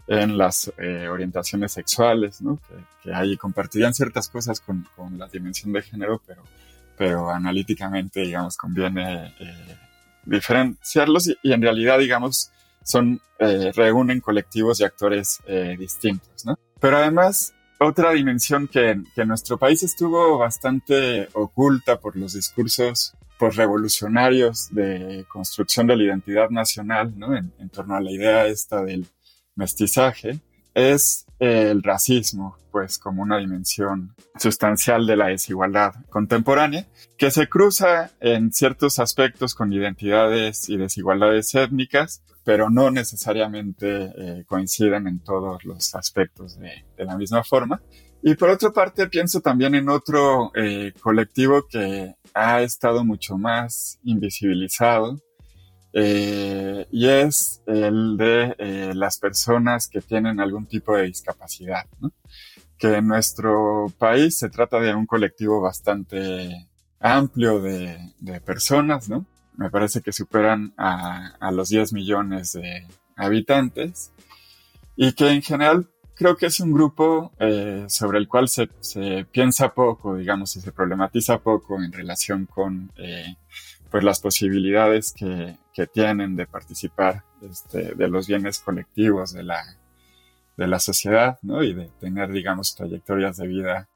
en 0.06 0.36
las 0.36 0.70
eh, 0.76 1.08
orientaciones 1.08 1.72
sexuales, 1.72 2.42
¿no? 2.42 2.58
Que, 2.68 2.74
que, 3.02 3.14
ahí 3.14 3.38
compartirían 3.38 3.94
ciertas 3.94 4.28
cosas 4.28 4.60
con, 4.60 4.86
con 4.94 5.18
la 5.18 5.28
dimensión 5.28 5.72
de 5.72 5.80
género, 5.80 6.20
pero 6.26 6.42
pero 6.98 7.30
analíticamente, 7.30 8.20
digamos, 8.20 8.56
conviene 8.56 9.34
eh, 9.40 9.78
diferenciarlos 10.26 11.28
y, 11.42 11.52
en 11.52 11.62
realidad, 11.62 11.98
digamos, 11.98 12.52
son, 12.84 13.18
reúnen 13.74 14.20
colectivos 14.20 14.78
y 14.78 14.84
actores 14.84 15.40
distintos, 15.78 16.44
¿no? 16.44 16.56
Pero 16.78 16.98
además, 16.98 17.54
otra 17.80 18.12
dimensión 18.12 18.68
que, 18.68 19.02
que, 19.16 19.22
en 19.22 19.28
nuestro 19.28 19.56
país 19.56 19.82
estuvo 19.82 20.38
bastante 20.38 21.28
oculta 21.32 21.98
por 21.98 22.14
los 22.14 22.34
discursos 22.34 23.16
revolucionarios 23.50 24.68
de 24.70 25.24
construcción 25.28 25.86
de 25.86 25.96
la 25.96 26.04
identidad 26.04 26.50
nacional, 26.50 27.12
¿no? 27.16 27.36
En, 27.36 27.52
torno 27.70 27.96
a 27.96 28.00
la 28.00 28.10
idea 28.10 28.46
esta 28.46 28.82
del 28.82 29.06
mestizaje, 29.54 30.40
es 30.74 31.26
el 31.38 31.82
racismo, 31.82 32.56
pues 32.70 32.98
como 32.98 33.22
una 33.22 33.38
dimensión 33.38 34.14
sustancial 34.38 35.06
de 35.06 35.16
la 35.16 35.26
desigualdad 35.26 35.94
contemporánea, 36.08 36.86
que 37.18 37.30
se 37.30 37.48
cruza 37.48 38.10
en 38.20 38.52
ciertos 38.52 38.98
aspectos 38.98 39.54
con 39.54 39.72
identidades 39.72 40.68
y 40.68 40.76
desigualdades 40.76 41.54
étnicas, 41.54 42.22
pero 42.44 42.70
no 42.70 42.90
necesariamente 42.90 44.12
eh, 44.16 44.44
coinciden 44.46 45.06
en 45.06 45.20
todos 45.20 45.64
los 45.64 45.94
aspectos 45.94 46.58
de, 46.58 46.84
la 46.96 47.16
misma 47.16 47.42
forma. 47.44 47.80
Y 48.22 48.34
por 48.36 48.50
otra 48.50 48.70
parte, 48.70 49.08
pienso 49.08 49.40
también 49.40 49.74
en 49.74 49.88
otro 49.88 50.52
eh, 50.54 50.92
colectivo 51.00 51.66
que 51.68 52.14
ha 52.34 52.62
estado 52.62 53.04
mucho 53.04 53.38
más 53.38 53.98
invisibilizado, 54.04 55.20
eh, 55.94 56.86
y 56.90 57.08
es 57.08 57.62
el 57.66 58.16
de 58.16 58.54
eh, 58.58 58.92
las 58.94 59.18
personas 59.18 59.88
que 59.88 60.00
tienen 60.00 60.40
algún 60.40 60.66
tipo 60.66 60.96
de 60.96 61.04
discapacidad, 61.04 61.84
¿no? 62.00 62.12
que 62.82 62.96
en 62.96 63.06
nuestro 63.06 63.86
país 63.96 64.36
se 64.36 64.48
trata 64.48 64.80
de 64.80 64.92
un 64.92 65.06
colectivo 65.06 65.60
bastante 65.60 66.68
amplio 66.98 67.60
de, 67.60 67.96
de 68.18 68.40
personas, 68.40 69.08
¿no? 69.08 69.24
Me 69.56 69.70
parece 69.70 70.00
que 70.00 70.10
superan 70.10 70.74
a, 70.76 71.36
a, 71.38 71.52
los 71.52 71.68
10 71.68 71.92
millones 71.92 72.54
de 72.54 72.88
habitantes 73.14 74.10
y 74.96 75.12
que 75.12 75.28
en 75.30 75.42
general 75.42 75.91
creo 76.22 76.36
que 76.36 76.46
es 76.46 76.60
un 76.60 76.72
grupo 76.72 77.32
eh, 77.40 77.84
sobre 77.88 78.18
el 78.18 78.28
cual 78.28 78.48
se, 78.48 78.68
piensa 79.32 79.74
poco, 79.74 80.14
digamos, 80.14 80.54
y 80.54 80.60
se 80.60 80.70
problematiza 80.70 81.38
poco 81.38 81.82
en 81.82 81.92
relación 81.92 82.46
con 82.46 82.92
eh, 82.96 83.34
pues 83.90 84.04
las 84.04 84.20
posibilidades 84.20 85.12
que, 85.12 85.56
que 85.74 85.88
tienen 85.88 86.36
de 86.36 86.46
participar 86.46 87.24
este, 87.42 87.96
de 87.96 88.08
los 88.08 88.28
bienes 88.28 88.60
colectivos 88.60 89.32
de 89.32 89.42
la, 89.42 89.64
de 90.56 90.68
la 90.68 90.78
sociedad, 90.78 91.40
¿no? 91.42 91.64
Y 91.64 91.74
de 91.74 91.90
tener, 91.98 92.30
digamos, 92.30 92.76
trayectorias 92.76 93.38
de 93.38 93.48
vida 93.48 93.88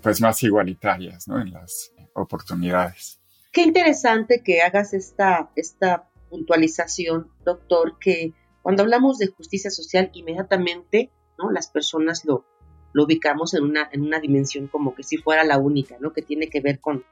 pues 0.00 0.20
más 0.20 0.40
igualitarias, 0.44 1.26
¿no? 1.26 1.40
En 1.40 1.52
las 1.52 1.92
oportunidades. 2.14 3.20
Qué 3.50 3.62
interesante 3.62 4.42
que 4.44 4.62
hagas 4.62 4.94
esta, 4.94 5.50
esta 5.56 6.08
puntualización, 6.30 7.32
doctor, 7.44 7.98
que 7.98 8.32
cuando 8.62 8.84
hablamos 8.84 9.18
de 9.18 9.26
justicia 9.26 9.70
social, 9.70 10.10
inmediatamente, 10.14 11.10
¿no? 11.38 11.50
Las 11.50 11.68
personas 11.68 12.24
lo, 12.24 12.44
lo 12.92 13.04
ubicamos 13.04 13.54
en 13.54 13.64
una, 13.64 13.88
en 13.92 14.02
una 14.02 14.20
dimensión 14.20 14.68
como 14.68 14.94
que 14.94 15.02
si 15.02 15.16
fuera 15.16 15.44
la 15.44 15.58
única, 15.58 15.96
¿no? 16.00 16.12
Que 16.12 16.22
tiene 16.22 16.48
que 16.48 16.60
ver 16.60 16.80
con 16.80 17.04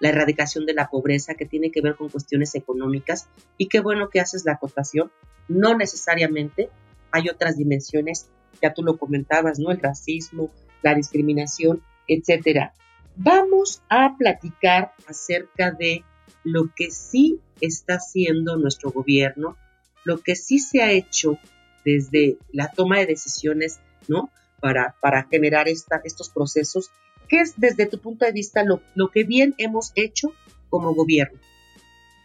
la 0.00 0.08
erradicación 0.08 0.66
de 0.66 0.74
la 0.74 0.90
pobreza, 0.90 1.34
que 1.34 1.46
tiene 1.46 1.70
que 1.70 1.80
ver 1.80 1.96
con 1.96 2.08
cuestiones 2.08 2.54
económicas, 2.54 3.28
y 3.56 3.68
qué 3.68 3.80
bueno 3.80 4.10
que 4.10 4.20
haces 4.20 4.44
la 4.44 4.52
acotación. 4.52 5.12
No 5.48 5.76
necesariamente 5.76 6.70
hay 7.12 7.28
otras 7.28 7.56
dimensiones, 7.56 8.28
ya 8.60 8.74
tú 8.74 8.82
lo 8.82 8.98
comentabas, 8.98 9.58
¿no? 9.58 9.70
El 9.70 9.80
racismo, 9.80 10.50
la 10.82 10.94
discriminación, 10.94 11.82
etcétera. 12.08 12.74
Vamos 13.14 13.82
a 13.88 14.16
platicar 14.16 14.92
acerca 15.06 15.70
de 15.70 16.04
lo 16.44 16.72
que 16.74 16.90
sí 16.90 17.40
está 17.60 17.94
haciendo 17.94 18.56
nuestro 18.56 18.90
gobierno, 18.90 19.56
lo 20.04 20.18
que 20.18 20.34
sí 20.34 20.58
se 20.58 20.82
ha 20.82 20.90
hecho 20.90 21.38
desde 21.84 22.38
la 22.52 22.68
toma 22.68 22.98
de 22.98 23.06
decisiones, 23.06 23.80
¿no? 24.08 24.30
Para, 24.60 24.94
para 25.00 25.24
generar 25.24 25.68
esta, 25.68 26.00
estos 26.04 26.28
procesos. 26.28 26.90
¿Qué 27.28 27.40
es 27.40 27.54
desde 27.56 27.86
tu 27.86 27.98
punto 27.98 28.24
de 28.24 28.32
vista 28.32 28.62
lo, 28.62 28.80
lo 28.94 29.08
que 29.08 29.24
bien 29.24 29.54
hemos 29.58 29.92
hecho 29.94 30.32
como 30.68 30.94
gobierno 30.94 31.38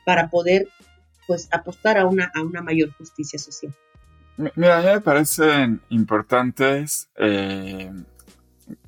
para 0.06 0.30
poder 0.30 0.68
pues 1.28 1.50
apostar 1.52 1.98
a 1.98 2.06
una, 2.06 2.32
a 2.34 2.42
una 2.42 2.62
mayor 2.62 2.92
justicia 2.94 3.38
social? 3.38 3.74
Mira, 4.56 4.78
a 4.78 4.82
mí 4.82 4.88
me 4.88 5.02
parecen 5.02 5.82
importantes 5.90 7.10
eh, 7.18 7.92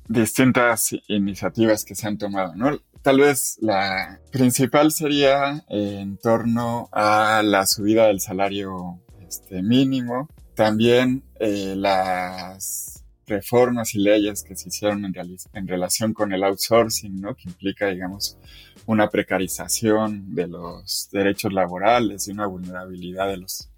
distintas 0.08 0.94
iniciativas 1.08 1.84
que 1.84 1.94
se 1.94 2.06
han 2.06 2.18
tomado, 2.18 2.54
¿no? 2.54 2.78
Tal 3.02 3.20
vez 3.20 3.56
la 3.60 4.20
principal 4.30 4.92
sería 4.92 5.64
en 5.68 6.18
torno 6.18 6.88
a 6.92 7.42
la 7.42 7.66
subida 7.66 8.06
del 8.06 8.20
salario 8.20 9.00
este, 9.26 9.62
mínimo, 9.62 10.28
también 10.60 11.24
eh, 11.38 11.74
las 11.74 13.02
reformas 13.26 13.94
y 13.94 13.98
leyes 13.98 14.42
que 14.42 14.54
se 14.54 14.68
hicieron 14.68 15.06
en, 15.06 15.66
relación 15.66 16.12
con 16.12 16.34
el 16.34 16.44
outsourcing, 16.44 17.18
¿no? 17.18 17.34
Que 17.34 17.48
implica, 17.48 17.86
digamos, 17.86 18.36
una 18.84 19.08
precarización 19.08 20.34
de 20.34 20.48
los 20.48 21.08
derechos 21.12 21.54
laborales 21.54 22.28
y 22.28 22.32
una 22.32 22.44
vulnerabilidad 22.44 23.28
de 23.28 23.38
los 23.38 23.70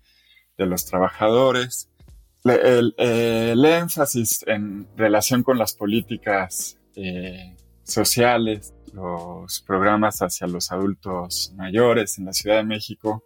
de 0.59 0.67
los 0.67 0.85
trabajadores. 0.85 1.89
El, 2.43 3.65
énfasis 3.65 4.45
en 4.49 4.89
relación 4.97 5.45
con 5.45 5.59
las 5.59 5.75
políticas 5.75 6.79
eh, 6.97 7.55
sociales, 7.85 8.75
los 8.93 9.61
programas 9.61 10.21
hacia 10.21 10.49
los 10.49 10.73
adultos 10.73 11.53
mayores 11.55 12.19
en 12.19 12.25
la 12.25 12.33
Ciudad 12.33 12.57
de 12.57 12.65
México, 12.65 13.23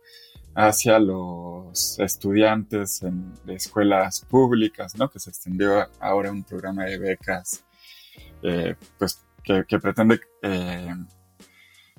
hacia 0.57 0.99
los 0.99 1.99
estudiantes 1.99 3.03
en, 3.03 3.35
de 3.45 3.55
escuelas 3.55 4.25
públicas, 4.25 4.97
¿no? 4.97 5.11
Que 5.11 5.21
se 5.21 5.29
extendió 5.29 5.87
ahora 6.01 6.33
un 6.33 6.45
programa 6.45 6.85
de 6.85 6.99
becas, 6.99 7.63
eh, 8.43 8.75
pues 8.99 9.23
que, 9.45 9.79
pretende 9.79 10.19
eh, 10.43 10.95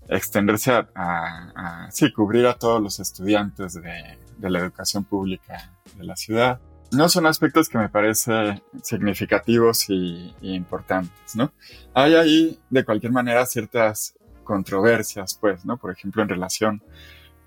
extenderse 0.09 0.71
a, 0.95 1.87
sí, 1.91 2.11
cubrir 2.11 2.47
a 2.47 2.55
todos 2.55 2.81
los 2.81 2.99
estudiantes 2.99 3.75
de, 3.75 4.17
la 4.39 4.59
educación 4.59 5.03
pública 5.03 5.71
de 5.95 6.03
la 6.03 6.15
ciudad. 6.15 6.59
No 6.91 7.09
son 7.09 7.27
aspectos 7.27 7.69
que 7.69 7.77
me 7.77 7.89
parecen 7.89 8.63
significativos 8.81 9.85
y, 9.89 10.33
importantes, 10.41 11.35
¿no? 11.35 11.51
Hay 11.93 12.15
ahí, 12.15 12.59
de 12.71 12.83
cualquier 12.83 13.11
manera, 13.11 13.45
ciertas 13.45 14.15
controversias, 14.43 15.37
pues, 15.39 15.63
¿no? 15.63 15.77
Por 15.77 15.91
ejemplo, 15.91 16.23
en 16.23 16.29
relación 16.29 16.81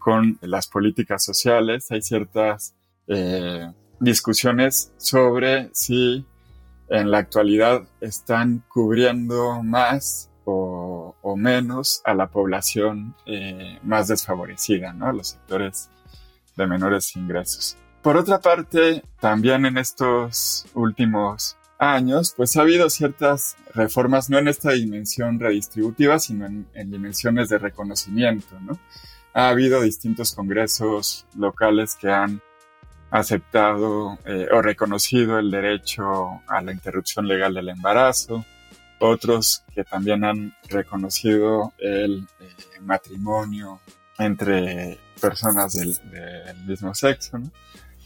con 0.00 0.38
las 0.40 0.66
políticas 0.66 1.23
sociales, 1.23 1.88
hay 1.90 2.03
ciertas 2.03 2.74
eh, 3.07 3.70
discusiones 4.01 4.92
sobre 4.96 5.70
si 5.72 6.27
en 6.88 7.11
la 7.12 7.18
actualidad 7.18 7.83
están 8.01 8.64
cubriendo 8.68 9.62
más 9.62 10.29
o, 10.44 11.14
menos 11.37 12.03
a 12.05 12.12
la 12.12 12.27
población 12.27 13.14
eh, 13.24 13.79
más 13.85 14.09
desfavorecida, 14.09 14.92
¿no? 14.92 15.12
Los 15.12 15.29
sectores 15.29 15.88
de 16.57 16.66
menores 16.66 17.14
ingresos. 17.14 17.77
Por 18.03 18.16
otra 18.16 18.40
parte, 18.40 19.05
también 19.20 19.64
en 19.64 19.79
estos 19.79 20.66
últimos 20.74 21.57
años, 21.79 22.35
pues 22.37 22.57
ha 22.57 22.62
habido 22.62 22.90
ciertas 22.90 23.57
reformas, 23.74 24.29
no 24.29 24.38
en 24.38 24.48
esta 24.48 24.72
dimensión 24.72 25.40
redistributiva, 25.40 26.18
sino 26.18 26.46
en, 26.46 26.90
dimensiones 26.90 27.48
de 27.48 27.59
reconocimiento, 27.59 28.59
¿no? 28.61 28.79
Ha 29.33 29.49
habido 29.49 29.83
distintos 29.83 30.35
congresos 30.35 31.27
locales 31.37 31.95
que 31.95 32.11
han 32.11 32.40
aceptado 33.11 34.19
eh, 34.25 34.49
o 34.53 34.62
reconocido 34.62 35.38
el 35.38 35.51
derecho 35.51 36.40
a 36.47 36.61
la 36.62 36.73
interrupción 36.73 37.27
legal 37.27 37.55
del 37.55 37.69
embarazo, 37.69 38.45
otros 39.01 39.64
que 39.75 39.85
también 39.85 40.25
han 40.25 40.55
reconocido 40.69 41.73
el 41.79 42.27
eh, 42.40 42.81
matrimonio 42.81 43.81
entre 44.19 44.99
personas 45.21 45.75
del, 45.75 45.97
mismo 46.66 46.95
sexo. 46.95 47.40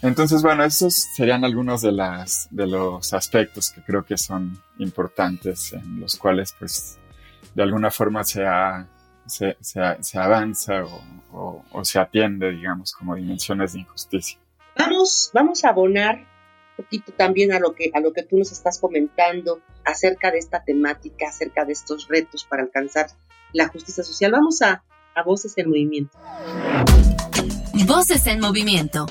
Entonces, 0.03 0.43
bueno, 0.43 0.65
esos 0.65 0.95
serían 0.95 1.45
algunos 1.45 1.83
de, 1.83 1.93
las, 1.93 2.49
de 2.51 2.67
los 2.67 3.13
aspectos 3.15 3.71
que 3.71 3.83
creo 3.83 4.05
que 4.05 4.19
son 4.19 4.61
importantes, 4.79 5.73
en 5.73 6.01
los 6.01 6.17
cuales, 6.17 6.55
pues, 6.59 6.99
de 7.55 7.63
alguna 7.63 7.91
forma 7.91 8.23
se, 8.25 8.45
se, 9.27 9.57
se, 9.61 10.19
avanza 10.19 10.85
o, 11.33 11.65
o, 11.73 11.85
se 11.85 11.99
atiende, 11.99 12.51
digamos, 12.51 12.93
como 12.93 13.15
dimensiones 13.15 13.73
de 13.73 13.81
injusticia. 13.81 14.39
Vamos, 14.77 15.31
vamos 15.33 15.65
a 15.65 15.71
abonar 15.71 16.19
un 16.19 16.85
poquito 16.85 17.13
también 17.13 17.53
a 17.53 17.59
lo, 17.59 17.75
que, 17.75 17.91
a 17.95 18.01
lo 18.01 18.13
que 18.13 18.23
tú 18.23 18.37
nos 18.37 18.53
estás 18.53 18.79
comentando 18.79 19.61
acerca 19.85 20.31
de 20.31 20.39
esta 20.39 20.63
temática, 20.65 21.29
acerca 21.29 21.65
de 21.65 21.73
estos 21.73 22.09
retos 22.09 22.45
para 22.45 22.63
alcanzar 22.63 23.07
la 23.53 23.69
justicia 23.69 24.03
social. 24.03 24.33
Vamos 24.33 24.61
a, 24.63 24.83
a 25.15 25.23
Voces 25.23 25.57
en 25.57 25.69
Movimiento. 25.69 26.19
Voces 27.87 28.27
en 28.27 28.41
Movimiento. 28.41 29.07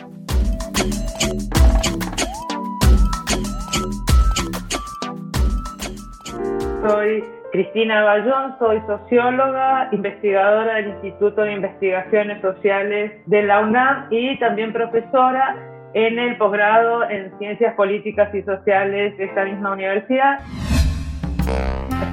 Soy 6.81 7.23
Cristina 7.53 8.03
Bayón, 8.03 8.55
soy 8.57 8.81
socióloga, 8.87 9.87
investigadora 9.91 10.73
del 10.73 10.87
Instituto 10.87 11.43
de 11.43 11.53
Investigaciones 11.53 12.41
Sociales 12.41 13.11
de 13.27 13.43
la 13.43 13.59
UNAM 13.59 14.07
y 14.09 14.39
también 14.39 14.73
profesora 14.73 15.55
en 15.93 16.17
el 16.17 16.35
posgrado 16.37 17.07
en 17.07 17.31
Ciencias 17.37 17.75
Políticas 17.75 18.33
y 18.33 18.41
Sociales 18.41 19.15
de 19.19 19.25
esta 19.25 19.45
misma 19.45 19.73
universidad. 19.73 20.39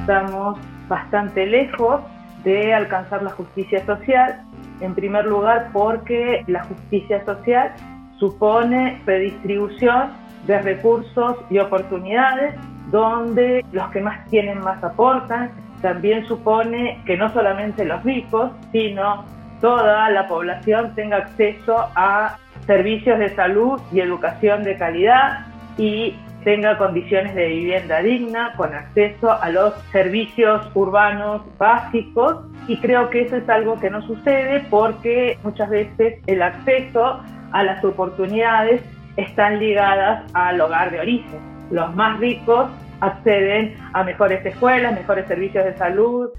Estamos 0.00 0.58
bastante 0.88 1.46
lejos 1.46 2.02
de 2.44 2.74
alcanzar 2.74 3.22
la 3.22 3.30
justicia 3.30 3.82
social 3.86 4.42
en 4.82 4.94
primer 4.94 5.24
lugar, 5.24 5.70
porque 5.72 6.44
la 6.48 6.64
justicia 6.64 7.24
social 7.24 7.72
supone 8.18 9.00
redistribución 9.06 10.10
de 10.46 10.60
recursos 10.60 11.36
y 11.50 11.58
oportunidades 11.58 12.54
donde 12.90 13.64
los 13.72 13.88
que 13.90 14.00
más 14.00 14.26
tienen 14.28 14.60
más 14.60 14.82
aportan. 14.82 15.50
También 15.82 16.26
supone 16.26 17.00
que 17.06 17.16
no 17.16 17.32
solamente 17.32 17.84
los 17.84 18.02
ricos, 18.02 18.50
sino 18.72 19.24
toda 19.60 20.10
la 20.10 20.26
población 20.26 20.94
tenga 20.94 21.18
acceso 21.18 21.88
a 21.94 22.38
servicios 22.66 23.18
de 23.18 23.34
salud 23.34 23.80
y 23.92 24.00
educación 24.00 24.62
de 24.62 24.76
calidad 24.76 25.46
y 25.78 26.16
tenga 26.44 26.78
condiciones 26.78 27.34
de 27.34 27.48
vivienda 27.48 28.00
digna, 28.00 28.54
con 28.56 28.74
acceso 28.74 29.30
a 29.30 29.50
los 29.50 29.74
servicios 29.92 30.66
urbanos 30.74 31.42
básicos 31.58 32.44
y 32.66 32.78
creo 32.78 33.10
que 33.10 33.22
eso 33.22 33.36
es 33.36 33.48
algo 33.48 33.78
que 33.78 33.90
no 33.90 34.02
sucede 34.02 34.64
porque 34.70 35.38
muchas 35.42 35.68
veces 35.68 36.18
el 36.26 36.42
acceso 36.42 37.20
a 37.52 37.62
las 37.62 37.84
oportunidades 37.84 38.82
están 39.16 39.58
ligadas 39.58 40.30
al 40.34 40.60
hogar 40.60 40.90
de 40.90 41.00
origen. 41.00 41.40
Los 41.70 41.94
más 41.94 42.18
ricos 42.18 42.70
acceden 43.00 43.76
a 43.92 44.04
mejores 44.04 44.44
escuelas, 44.44 44.94
mejores 44.94 45.26
servicios 45.26 45.64
de 45.64 45.76
salud. 45.76 46.30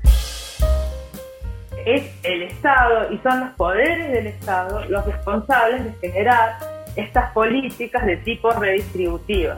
Es 1.85 2.13
el 2.23 2.43
Estado 2.43 3.11
y 3.11 3.17
son 3.19 3.39
los 3.39 3.49
poderes 3.51 4.11
del 4.11 4.27
Estado 4.27 4.85
los 4.85 5.05
responsables 5.05 5.85
de 5.85 6.09
generar 6.09 6.57
estas 6.95 7.31
políticas 7.31 8.05
de 8.05 8.17
tipo 8.17 8.51
redistributivo 8.51 9.53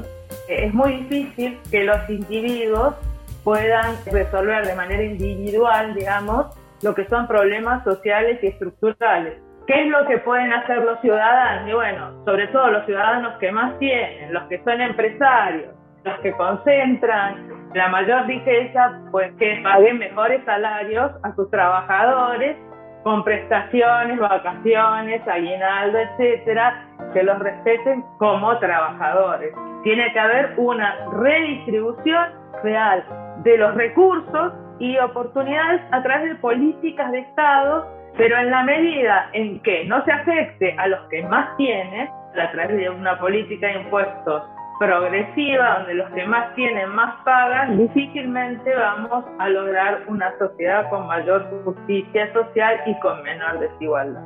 es 0.47 0.73
muy 0.73 0.97
difícil 0.97 1.59
que 1.69 1.83
los 1.83 2.09
individuos 2.09 2.95
puedan 3.43 3.95
resolver 4.05 4.65
de 4.65 4.75
manera 4.75 5.03
individual, 5.03 5.93
digamos, 5.93 6.47
lo 6.81 6.93
que 6.93 7.05
son 7.07 7.27
problemas 7.27 7.83
sociales 7.83 8.39
y 8.41 8.47
estructurales. 8.47 9.37
¿Qué 9.65 9.81
es 9.81 9.87
lo 9.87 10.05
que 10.07 10.17
pueden 10.19 10.51
hacer 10.51 10.83
los 10.83 10.99
ciudadanos? 10.99 11.69
Y 11.69 11.73
bueno, 11.73 12.11
sobre 12.25 12.47
todo 12.47 12.69
los 12.69 12.85
ciudadanos 12.85 13.33
que 13.39 13.51
más 13.51 13.77
tienen, 13.79 14.33
los 14.33 14.43
que 14.43 14.61
son 14.63 14.81
empresarios, 14.81 15.73
los 16.03 16.19
que 16.19 16.33
concentran 16.33 17.47
la 17.73 17.87
mayor 17.87 18.25
riqueza, 18.25 18.99
pues 19.11 19.31
que 19.39 19.61
paguen 19.63 19.99
mejores 19.99 20.43
salarios 20.43 21.11
a 21.23 21.33
sus 21.35 21.49
trabajadores 21.49 22.57
con 23.03 23.23
prestaciones, 23.23 24.19
vacaciones, 24.19 25.27
aguinaldo, 25.27 25.97
etcétera, 25.97 26.85
que 27.13 27.23
los 27.23 27.39
respeten 27.39 28.03
como 28.17 28.57
trabajadores. 28.59 29.53
Tiene 29.83 30.11
que 30.13 30.19
haber 30.19 30.53
una 30.57 30.95
redistribución 31.11 32.25
real 32.63 33.03
de 33.43 33.57
los 33.57 33.73
recursos 33.75 34.53
y 34.79 34.97
oportunidades 34.97 35.81
a 35.91 36.01
través 36.03 36.29
de 36.29 36.35
políticas 36.35 37.11
de 37.11 37.19
Estado, 37.19 37.87
pero 38.17 38.37
en 38.37 38.51
la 38.51 38.63
medida 38.63 39.29
en 39.33 39.59
que 39.61 39.85
no 39.85 40.03
se 40.05 40.11
afecte 40.11 40.75
a 40.77 40.87
los 40.87 40.99
que 41.09 41.23
más 41.23 41.55
tienen, 41.57 42.09
a 42.39 42.51
través 42.51 42.77
de 42.77 42.89
una 42.89 43.19
política 43.19 43.67
de 43.67 43.81
impuestos 43.81 44.43
progresiva, 44.79 45.77
donde 45.77 45.93
los 45.95 46.09
que 46.11 46.25
más 46.25 46.53
tienen 46.55 46.89
más 46.89 47.15
pagan, 47.23 47.77
difícilmente 47.77 48.75
vamos 48.75 49.23
a 49.39 49.49
lograr 49.49 50.01
una 50.07 50.37
sociedad 50.37 50.89
con 50.89 51.07
mayor 51.07 51.47
justicia 51.63 52.31
social 52.33 52.81
y 52.85 52.99
con 52.99 53.21
menor 53.23 53.59
desigualdad. 53.59 54.21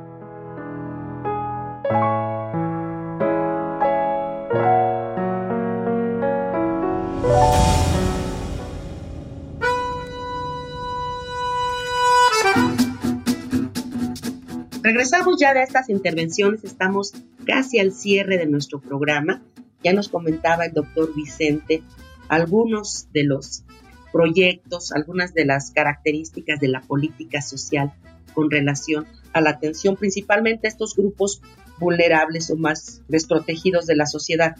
Regresamos 14.88 15.38
ya 15.38 15.52
de 15.52 15.62
estas 15.62 15.90
intervenciones, 15.90 16.64
estamos 16.64 17.12
casi 17.44 17.78
al 17.78 17.92
cierre 17.92 18.38
de 18.38 18.46
nuestro 18.46 18.80
programa. 18.80 19.42
Ya 19.84 19.92
nos 19.92 20.08
comentaba 20.08 20.64
el 20.64 20.72
doctor 20.72 21.14
Vicente 21.14 21.82
algunos 22.28 23.06
de 23.12 23.24
los 23.24 23.64
proyectos, 24.14 24.92
algunas 24.92 25.34
de 25.34 25.44
las 25.44 25.72
características 25.72 26.58
de 26.58 26.68
la 26.68 26.80
política 26.80 27.42
social 27.42 27.92
con 28.32 28.50
relación 28.50 29.06
a 29.34 29.42
la 29.42 29.50
atención 29.50 29.94
principalmente 29.94 30.66
a 30.66 30.70
estos 30.70 30.96
grupos 30.96 31.42
vulnerables 31.78 32.50
o 32.50 32.56
más 32.56 33.02
desprotegidos 33.08 33.84
de 33.84 33.96
la 33.96 34.06
sociedad. 34.06 34.56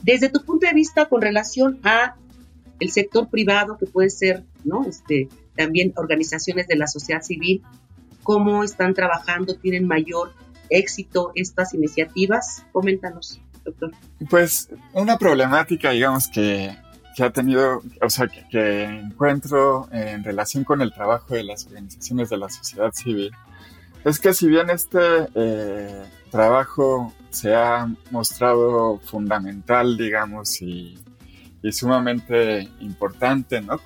Desde 0.00 0.28
tu 0.28 0.44
punto 0.44 0.68
de 0.68 0.74
vista 0.74 1.06
con 1.06 1.22
relación 1.22 1.80
a 1.82 2.14
el 2.78 2.92
sector 2.92 3.28
privado 3.28 3.78
que 3.78 3.86
puede 3.86 4.10
ser, 4.10 4.44
¿no? 4.62 4.84
Este, 4.86 5.28
también 5.56 5.92
organizaciones 5.96 6.68
de 6.68 6.76
la 6.76 6.86
sociedad 6.86 7.22
civil, 7.22 7.64
cómo 8.22 8.64
están 8.64 8.94
trabajando, 8.94 9.54
tienen 9.56 9.86
mayor 9.86 10.32
éxito 10.70 11.32
estas 11.34 11.74
iniciativas. 11.74 12.64
Coméntanos. 12.72 13.40
Pues 14.28 14.70
una 14.92 15.18
problemática, 15.18 15.90
digamos, 15.90 16.28
que, 16.28 16.76
ha 17.20 17.30
tenido, 17.30 17.82
o 18.00 18.10
sea, 18.10 18.26
que, 18.26 18.84
encuentro 18.84 19.88
en 19.92 20.24
relación 20.24 20.64
con 20.64 20.80
el 20.80 20.92
trabajo 20.92 21.34
de 21.34 21.44
las 21.44 21.66
organizaciones 21.66 22.30
de 22.30 22.36
la 22.38 22.48
sociedad 22.48 22.90
civil, 22.92 23.30
es 24.04 24.18
que 24.18 24.34
si 24.34 24.48
bien 24.48 24.68
este 24.70 24.98
eh, 25.34 26.02
trabajo 26.30 27.12
se 27.30 27.54
ha 27.54 27.88
mostrado 28.10 28.98
fundamental, 28.98 29.96
digamos, 29.96 30.60
y, 30.62 30.98
sumamente 31.70 32.68
importante, 32.80 33.60
¿no? 33.60 33.78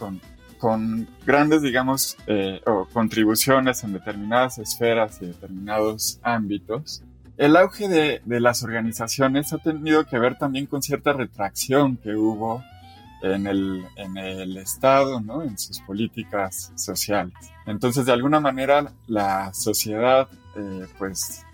Con 0.66 1.06
grandes, 1.24 1.62
digamos, 1.62 2.16
eh, 2.26 2.60
o 2.66 2.86
contribuciones 2.86 3.84
en 3.84 3.92
determinadas 3.92 4.58
esferas 4.58 5.22
y 5.22 5.26
determinados 5.26 6.18
ámbitos, 6.24 7.04
el 7.36 7.54
auge 7.54 7.86
de, 7.86 8.20
las 8.40 8.64
organizaciones 8.64 9.52
ha 9.52 9.58
tenido 9.58 10.04
que 10.06 10.18
ver 10.18 10.36
también 10.36 10.66
con 10.66 10.82
cierta 10.82 11.12
retracción 11.12 11.96
que 11.98 12.16
hubo 12.16 12.64
en 13.22 13.46
el, 13.46 13.84
en 13.94 14.18
el 14.18 14.56
Estado, 14.56 15.20
¿no? 15.20 15.44
en 15.44 15.56
sus 15.56 15.78
políticas 15.82 16.72
sociales. 16.74 17.34
Entonces, 17.64 18.04
de 18.04 18.14
alguna 18.14 18.40
manera, 18.40 18.90
la 19.06 19.54
sociedad, 19.54 20.26
eh, 20.56 20.88
pues, 20.98 21.44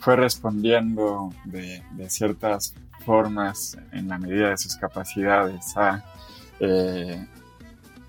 fue 0.00 0.16
respondiendo 0.16 1.32
de, 1.44 1.84
ciertas 2.08 2.74
formas, 3.06 3.78
en 3.92 4.08
la 4.08 4.18
medida 4.18 4.50
de 4.50 4.56
sus 4.56 4.74
capacidades, 4.74 5.76
a, 5.76 6.04
eh, 6.58 7.28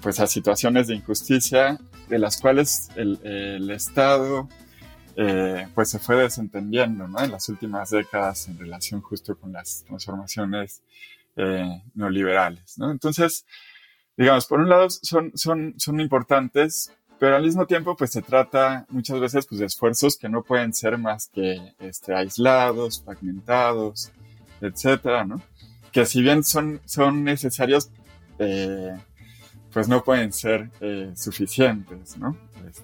pues, 0.01 0.19
a 0.19 0.27
situaciones 0.27 0.87
de 0.87 0.95
injusticia 0.95 1.79
de 2.09 2.19
las 2.19 2.39
cuales 2.41 2.89
el, 2.95 3.19
el 3.23 3.69
Estado 3.69 4.49
eh, 5.15 5.67
pues 5.75 5.89
se 5.89 5.99
fue 5.99 6.15
desentendiendo 6.15 7.07
¿no? 7.07 7.21
en 7.21 7.31
las 7.31 7.49
últimas 7.49 7.89
décadas 7.89 8.47
en 8.47 8.57
relación 8.57 9.01
justo 9.01 9.37
con 9.37 9.51
las 9.51 9.83
transformaciones 9.85 10.83
eh, 11.35 11.83
neoliberales. 11.93 12.77
¿no? 12.77 12.91
Entonces, 12.91 13.45
digamos, 14.15 14.45
por 14.45 14.59
un 14.61 14.69
lado 14.69 14.89
son, 14.89 15.31
son, 15.35 15.73
son 15.77 15.99
importantes, 15.99 16.91
pero 17.19 17.35
al 17.35 17.43
mismo 17.43 17.67
tiempo 17.67 17.95
pues 17.95 18.11
se 18.11 18.21
trata 18.21 18.85
muchas 18.89 19.19
veces 19.19 19.45
pues, 19.47 19.59
de 19.59 19.65
esfuerzos 19.65 20.17
que 20.17 20.29
no 20.29 20.43
pueden 20.43 20.73
ser 20.73 20.97
más 20.97 21.27
que 21.27 21.73
este, 21.79 22.15
aislados, 22.15 23.03
fragmentados, 23.03 24.11
etcétera, 24.61 25.25
¿no? 25.25 25.41
Que 25.91 26.05
si 26.05 26.21
bien 26.21 26.43
son, 26.43 26.79
son 26.85 27.23
necesarios, 27.23 27.91
eh, 28.39 28.97
pues 29.73 29.87
no 29.87 30.03
pueden 30.03 30.33
ser 30.33 30.69
suficientes, 31.15 32.17
¿no? 32.17 32.37
Este, 32.67 32.83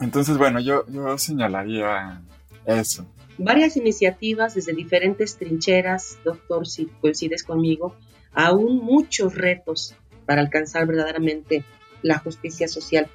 entonces, 0.00 0.36
bueno, 0.36 0.60
yo, 0.60 0.84
yo 0.88 1.16
señalaría 1.18 2.22
eso. 2.66 3.06
Varias 3.38 3.76
iniciativas 3.76 4.54
desde 4.54 4.72
diferentes 4.72 5.36
trincheras, 5.36 6.18
doctor, 6.24 6.66
si 6.66 6.86
coincides 7.00 7.44
conmigo, 7.44 7.96
aún 8.32 8.78
muchos 8.78 9.34
retos 9.34 9.94
para 10.26 10.42
alcanzar 10.42 10.86
verdaderamente 10.86 11.64
la 12.02 12.18
justicia 12.18 12.68
social. 12.68 13.08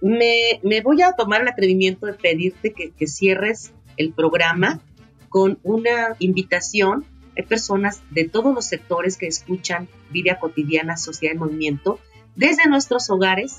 Me, 0.00 0.60
voy 0.82 1.02
a 1.02 1.12
tomar 1.12 1.42
el 1.42 1.48
atrevimiento 1.48 2.06
de 2.06 2.14
pedirte 2.14 2.72
que, 2.72 2.92
que 2.92 3.06
cierres 3.06 3.72
el 3.96 4.12
programa 4.12 4.80
con 5.28 5.58
una 5.62 6.16
invitación. 6.18 7.04
Hay 7.36 7.44
personas 7.44 8.02
de 8.10 8.28
todos 8.28 8.54
los 8.54 8.64
sectores 8.64 9.16
que 9.16 9.26
escuchan 9.26 9.88
Vida 10.10 10.38
Cotidiana, 10.38 10.96
Sociedad 10.96 11.34
en 11.34 11.40
Movimiento, 11.40 11.98
desde 12.38 12.68
nuestros 12.68 13.10
hogares. 13.10 13.56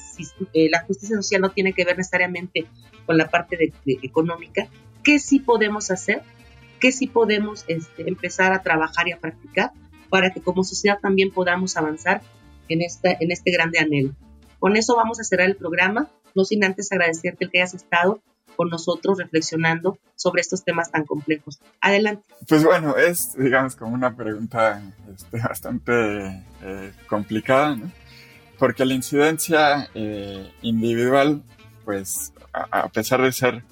Eh, 0.54 0.70
la 0.72 0.82
justicia 0.84 1.18
social 1.18 1.42
no 1.42 1.52
tiene 1.52 1.74
que 1.74 1.86
ver 1.86 1.98
necesariamente 1.98 2.66
con 3.06 3.18
la 3.18 3.30
parte 3.30 3.58
de, 3.58 3.74
económica. 4.02 4.68
¿Qué 5.04 5.20
sí 5.20 5.40
podemos 5.40 5.92
hacer? 5.92 6.24
¿Qué 6.80 6.92
sí 6.92 7.08
podemos 7.08 7.66
este, 7.68 8.08
empezar 8.10 8.54
a 8.54 8.64
trabajar 8.64 9.08
y 9.08 9.12
a 9.12 9.20
practicar 9.20 9.72
para 10.10 10.32
que 10.32 10.42
como 10.42 10.64
sociedad 10.64 10.98
también 11.00 11.32
podamos 11.32 11.76
avanzar 11.76 12.22
en, 12.70 12.82
esta, 12.82 13.12
en 13.12 13.32
este 13.32 13.52
grande 13.52 13.80
anhelo? 13.80 14.16
Con 14.60 14.78
eso 14.78 14.96
vamos 14.96 15.20
a 15.20 15.24
cerrar 15.24 15.48
el 15.48 15.58
programa, 15.58 16.10
no 16.34 16.46
sin 16.46 16.64
antes 16.64 16.92
agradecerte 16.92 17.46
el 17.46 17.52
que 17.52 17.60
hayas 17.60 17.74
estado 17.74 18.22
con 18.56 18.70
nosotros 18.70 19.18
reflexionando 19.18 19.98
sobre 20.16 20.42
estos 20.42 20.64
temas 20.64 20.92
tan 20.92 21.06
complejos. 21.06 21.60
Adelante. 21.82 22.24
Pues 22.48 22.64
bueno, 22.64 22.98
es, 22.98 23.38
digamos, 23.38 23.76
como 23.76 23.94
una 23.94 24.16
pregunta 24.16 24.82
este, 25.14 25.38
bastante 25.40 26.44
eh, 26.62 26.92
complicada, 27.08 27.76
¿no? 27.76 27.92
Porque 28.60 28.86
la 28.86 28.94
incidencia 28.94 29.90
eh, 29.96 30.52
individual, 30.62 31.42
pues 31.86 32.34
a, 32.54 32.90
pesar 32.90 33.22
de 33.22 33.32
ser 33.32 33.64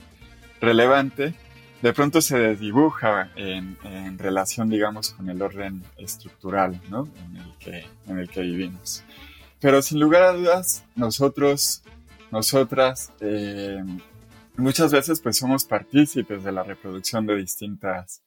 relevante, 0.61 1.35
de 1.81 1.93
pronto 1.93 2.21
se 2.21 2.39
desdibuja 2.39 3.29
en, 3.35 3.77
relación, 4.17 4.69
digamos, 4.69 5.11
con 5.11 5.29
el 5.29 5.41
orden 5.41 5.83
estructural 5.97 6.81
¿no? 6.89 7.07
en, 7.17 7.37
el 7.37 7.57
que, 7.59 7.85
en 8.07 8.17
el 8.17 8.29
que 8.29 8.41
vivimos. 8.41 9.03
Pero 9.59 9.81
sin 9.81 9.99
lugar 9.99 10.23
a 10.23 10.33
dudas, 10.33 10.85
nosotros, 10.95 11.83
nosotras, 12.31 13.11
eh, 13.19 13.83
muchas 14.55 14.91
veces 14.91 15.19
pues 15.19 15.37
somos 15.37 15.65
partícipes 15.65 16.43
de 16.43 16.51
la 16.51 16.63
reproducción 16.63 17.25
de 17.25 17.35
distintas 17.35 18.21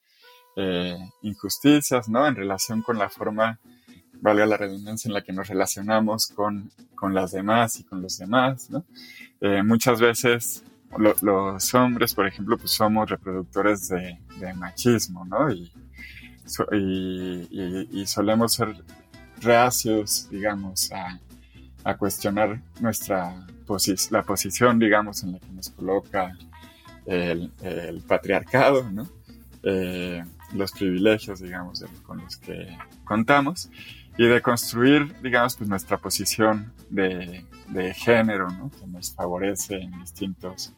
eh, 0.55 0.97
injusticias, 1.21 2.07
¿no? 2.09 2.27
En 2.27 2.35
relación 2.35 2.81
con 2.81 2.97
la 2.97 3.09
forma 3.09 3.59
valga 4.21 4.45
la 4.45 4.57
redundancia, 4.57 5.09
en 5.09 5.13
la 5.13 5.23
que 5.23 5.33
nos 5.33 5.47
relacionamos 5.47 6.27
con, 6.27 6.71
con 6.95 7.13
las 7.13 7.31
demás 7.31 7.79
y 7.79 7.83
con 7.83 8.01
los 8.01 8.17
demás, 8.17 8.69
¿no? 8.69 8.85
Eh, 9.41 9.63
muchas 9.63 9.99
veces 9.99 10.63
los 11.21 11.73
hombres, 11.73 12.13
por 12.13 12.27
ejemplo, 12.27 12.57
pues 12.57 12.71
somos 12.71 13.09
reproductores 13.09 13.89
de, 13.89 14.19
machismo, 14.55 15.25
¿no? 15.25 15.51
Y, 15.51 15.71
y, 17.91 18.05
solemos 18.05 18.53
ser 18.53 18.75
reacios, 19.39 20.27
digamos, 20.29 20.91
a, 20.91 21.19
a 21.83 21.97
cuestionar 21.97 22.61
nuestra 22.79 23.45
la 24.09 24.23
posición, 24.23 24.79
digamos, 24.79 25.23
en 25.23 25.31
la 25.31 25.39
que 25.39 25.51
nos 25.51 25.69
coloca 25.69 26.37
el, 27.05 27.51
el 27.61 28.01
patriarcado, 28.01 28.89
¿no? 28.91 29.07
Eh, 29.63 30.23
los 30.53 30.71
privilegios, 30.73 31.39
digamos, 31.39 31.83
con 32.03 32.17
los 32.17 32.35
que 32.37 32.77
contamos 33.05 33.69
y 34.17 34.27
de 34.27 34.41
construir, 34.41 35.15
digamos, 35.21 35.55
pues 35.55 35.69
nuestra 35.69 35.97
posición 35.97 36.73
de, 36.89 37.45
de 37.69 37.93
género, 37.93 38.49
¿no? 38.49 38.69
Que 38.71 38.85
nos 38.87 39.13
favorece 39.13 39.75
en 39.75 39.91
distintos 39.99 40.73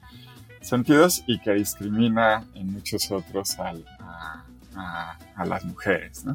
sentidos 0.63 1.23
y 1.27 1.39
que 1.39 1.53
discrimina 1.53 2.45
en 2.55 2.71
muchos 2.71 3.11
otros 3.11 3.57
a, 3.59 3.73
las 5.45 5.65
mujeres. 5.65 6.25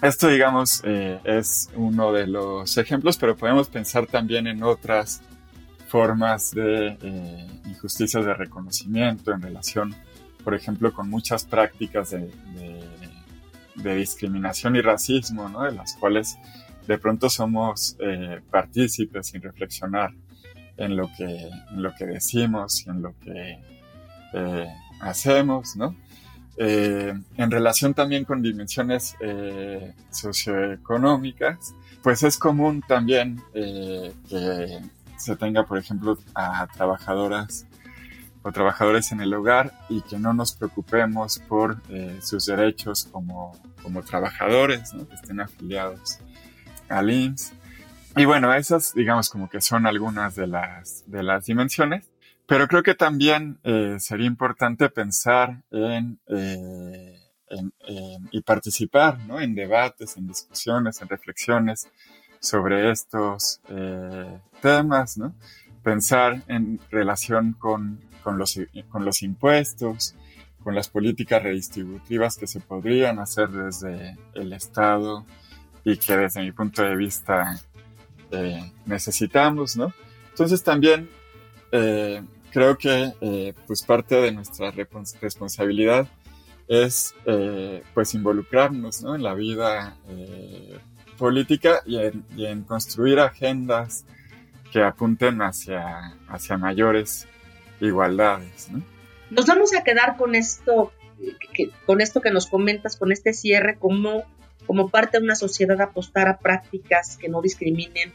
Esto, 0.00 0.28
digamos, 0.28 0.80
eh, 0.84 1.18
es 1.24 1.70
uno 1.74 2.12
de 2.12 2.26
los 2.26 2.76
ejemplos, 2.78 3.16
pero 3.16 3.36
podemos 3.36 3.68
pensar 3.68 4.06
también 4.06 4.46
en 4.46 4.62
otras 4.62 5.22
formas 5.88 6.52
de 6.52 6.98
eh, 7.02 7.46
injusticias 7.64 8.24
de 8.24 8.34
reconocimiento 8.34 9.32
en 9.32 9.42
relación, 9.42 9.94
por 10.44 10.54
ejemplo, 10.54 10.92
con 10.92 11.10
muchas 11.10 11.44
prácticas 11.44 12.10
de, 12.10 12.30
discriminación 13.82 14.76
y 14.76 14.80
racismo, 14.80 15.48
¿no? 15.48 15.62
de 15.64 15.72
las 15.72 15.94
cuales 15.94 16.38
de 16.88 16.98
pronto 16.98 17.28
somos 17.28 17.96
eh, 18.00 18.40
partícipes 18.50 19.26
sin 19.28 19.42
reflexionar 19.42 20.10
en 20.76 20.96
lo 20.96 21.10
que, 21.16 21.24
en 21.24 21.82
lo 21.82 21.94
que 21.94 22.06
decimos 22.06 22.86
en 22.86 23.02
lo 23.02 23.14
que 23.20 23.58
eh, 24.32 24.66
hacemos, 25.00 25.76
¿no? 25.76 25.94
Eh, 26.56 27.12
en 27.36 27.50
relación 27.50 27.94
también 27.94 28.24
con 28.24 28.42
dimensiones 28.42 29.14
socioeconómicas, 30.10 31.74
pues 32.02 32.22
es 32.24 32.36
común 32.36 32.82
también 32.86 33.40
que 33.52 34.80
se 35.16 35.36
tenga, 35.36 35.64
por 35.64 35.78
ejemplo, 35.78 36.18
a 36.34 36.66
trabajadoras 36.66 37.66
o 38.48 38.52
trabajadores 38.52 39.12
en 39.12 39.20
el 39.20 39.32
hogar 39.34 39.72
y 39.88 40.00
que 40.00 40.18
no 40.18 40.32
nos 40.32 40.54
preocupemos 40.54 41.38
por 41.38 41.82
sus 42.22 42.46
derechos 42.46 43.08
como, 43.12 43.52
como 43.82 44.02
trabajadores, 44.02 44.94
¿no? 44.94 45.06
que 45.06 45.14
estén 45.14 45.40
afiliados 45.40 46.18
al 46.88 47.10
IMSS. 47.10 47.52
Y 48.16 48.24
bueno, 48.24 48.52
esas 48.54 48.94
digamos 48.94 49.28
como 49.28 49.48
que 49.48 49.60
son 49.60 49.86
algunas 49.86 50.34
de 50.34 50.46
las, 50.46 51.04
de 51.06 51.22
las 51.22 51.44
dimensiones, 51.44 52.10
pero 52.46 52.66
creo 52.66 52.82
que 52.82 52.94
también 52.94 53.60
eh, 53.62 53.96
sería 53.98 54.26
importante 54.26 54.88
pensar 54.88 55.62
en, 55.70 56.18
eh, 56.28 57.14
y 58.30 58.40
participar 58.42 59.18
¿no? 59.20 59.40
en 59.40 59.54
debates, 59.54 60.16
en 60.16 60.26
discusiones, 60.26 61.00
en 61.02 61.08
reflexiones 61.08 61.88
sobre 62.40 62.90
estos 62.90 63.60
eh, 63.68 64.40
temas, 64.62 65.18
¿no? 65.18 65.34
pensar 65.82 66.42
en 66.48 66.80
relación 66.90 67.52
con, 67.52 68.00
con, 68.28 68.36
los, 68.36 68.60
con 68.90 69.06
los 69.06 69.22
impuestos, 69.22 70.14
con 70.62 70.74
las 70.74 70.90
políticas 70.90 71.42
redistributivas 71.42 72.36
que 72.36 72.46
se 72.46 72.60
podrían 72.60 73.18
hacer 73.20 73.48
desde 73.48 74.18
el 74.34 74.52
Estado 74.52 75.24
y 75.82 75.96
que 75.96 76.14
desde 76.14 76.42
mi 76.42 76.52
punto 76.52 76.82
de 76.82 76.94
vista 76.94 77.58
eh, 78.30 78.70
necesitamos, 78.84 79.78
¿no? 79.78 79.94
Entonces 80.28 80.62
también 80.62 81.08
eh, 81.72 82.22
creo 82.50 82.76
que 82.76 83.14
eh, 83.18 83.54
pues 83.66 83.82
parte 83.82 84.16
de 84.16 84.30
nuestra 84.30 84.72
responsabilidad 84.72 86.06
es 86.68 87.14
pues 87.94 88.12
involucrarnos 88.12 89.00
¿no? 89.00 89.14
en 89.14 89.22
la 89.22 89.32
vida 89.32 89.96
política 91.16 91.80
y 91.86 92.44
en, 92.44 92.62
construir 92.64 93.20
agendas 93.20 94.04
que 94.70 94.82
apunten 94.82 95.40
hacia, 95.40 96.14
hacia 96.28 96.58
mayores 96.58 97.26
igualdades. 97.80 98.68
¿no? 98.70 98.82
Nos 99.30 99.46
vamos 99.46 99.74
a 99.74 99.84
quedar 99.84 100.16
con 100.16 100.34
esto, 100.34 100.92
que, 101.52 101.70
con 101.86 102.00
esto 102.00 102.20
que 102.20 102.30
nos 102.30 102.46
comentas, 102.46 102.96
con 102.96 103.12
este 103.12 103.32
cierre, 103.32 103.76
como 103.78 104.24
como 104.68 104.90
parte 104.90 105.18
de 105.18 105.24
una 105.24 105.34
sociedad 105.34 105.80
apostar 105.80 106.28
a 106.28 106.38
prácticas 106.38 107.16
que 107.16 107.30
no 107.30 107.40
discriminen, 107.40 108.12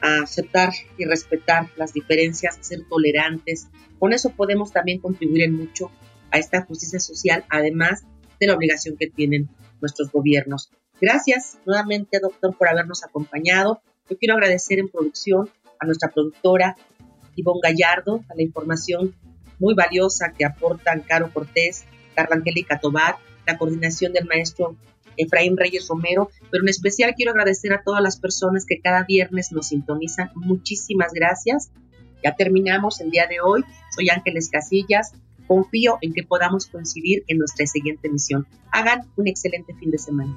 a 0.00 0.22
aceptar 0.22 0.72
y 0.98 1.04
respetar 1.04 1.68
las 1.76 1.92
diferencias, 1.92 2.58
a 2.58 2.62
ser 2.62 2.80
tolerantes. 2.88 3.68
Con 4.00 4.12
eso 4.12 4.30
podemos 4.30 4.72
también 4.72 4.98
contribuir 4.98 5.44
en 5.44 5.54
mucho 5.54 5.92
a 6.32 6.38
esta 6.38 6.62
justicia 6.62 6.98
social, 6.98 7.44
además 7.48 8.02
de 8.40 8.48
la 8.48 8.54
obligación 8.54 8.96
que 8.96 9.06
tienen 9.06 9.48
nuestros 9.80 10.10
gobiernos. 10.10 10.72
Gracias 11.00 11.58
nuevamente, 11.66 12.18
doctor, 12.20 12.56
por 12.58 12.68
habernos 12.68 13.04
acompañado. 13.04 13.80
Yo 14.10 14.18
quiero 14.18 14.34
agradecer 14.34 14.80
en 14.80 14.88
producción 14.88 15.50
a 15.78 15.86
nuestra 15.86 16.10
productora 16.10 16.76
Ivonne 17.36 17.60
Gallardo, 17.62 18.24
a 18.28 18.34
la 18.34 18.42
información 18.42 19.14
muy 19.58 19.74
valiosa 19.74 20.32
que 20.32 20.44
aportan 20.44 21.00
Caro 21.00 21.32
Cortés, 21.32 21.84
Carla 22.14 22.36
Angélica 22.36 22.80
Tobar, 22.80 23.16
la 23.46 23.58
coordinación 23.58 24.12
del 24.12 24.26
maestro 24.26 24.76
Efraín 25.16 25.56
Reyes 25.56 25.88
Romero, 25.88 26.30
pero 26.50 26.62
en 26.62 26.68
especial 26.68 27.14
quiero 27.14 27.32
agradecer 27.32 27.72
a 27.72 27.82
todas 27.82 28.02
las 28.02 28.18
personas 28.18 28.64
que 28.66 28.80
cada 28.80 29.04
viernes 29.04 29.52
nos 29.52 29.68
sintonizan. 29.68 30.30
Muchísimas 30.34 31.12
gracias. 31.12 31.70
Ya 32.24 32.34
terminamos 32.34 33.00
el 33.00 33.10
día 33.10 33.26
de 33.26 33.40
hoy. 33.40 33.64
Soy 33.94 34.08
Ángeles 34.10 34.48
Casillas. 34.50 35.12
Confío 35.46 35.98
en 36.00 36.12
que 36.12 36.22
podamos 36.22 36.66
coincidir 36.66 37.24
en 37.26 37.38
nuestra 37.38 37.66
siguiente 37.66 38.08
emisión. 38.08 38.46
Hagan 38.70 39.02
un 39.16 39.28
excelente 39.28 39.74
fin 39.74 39.90
de 39.90 39.98
semana. 39.98 40.36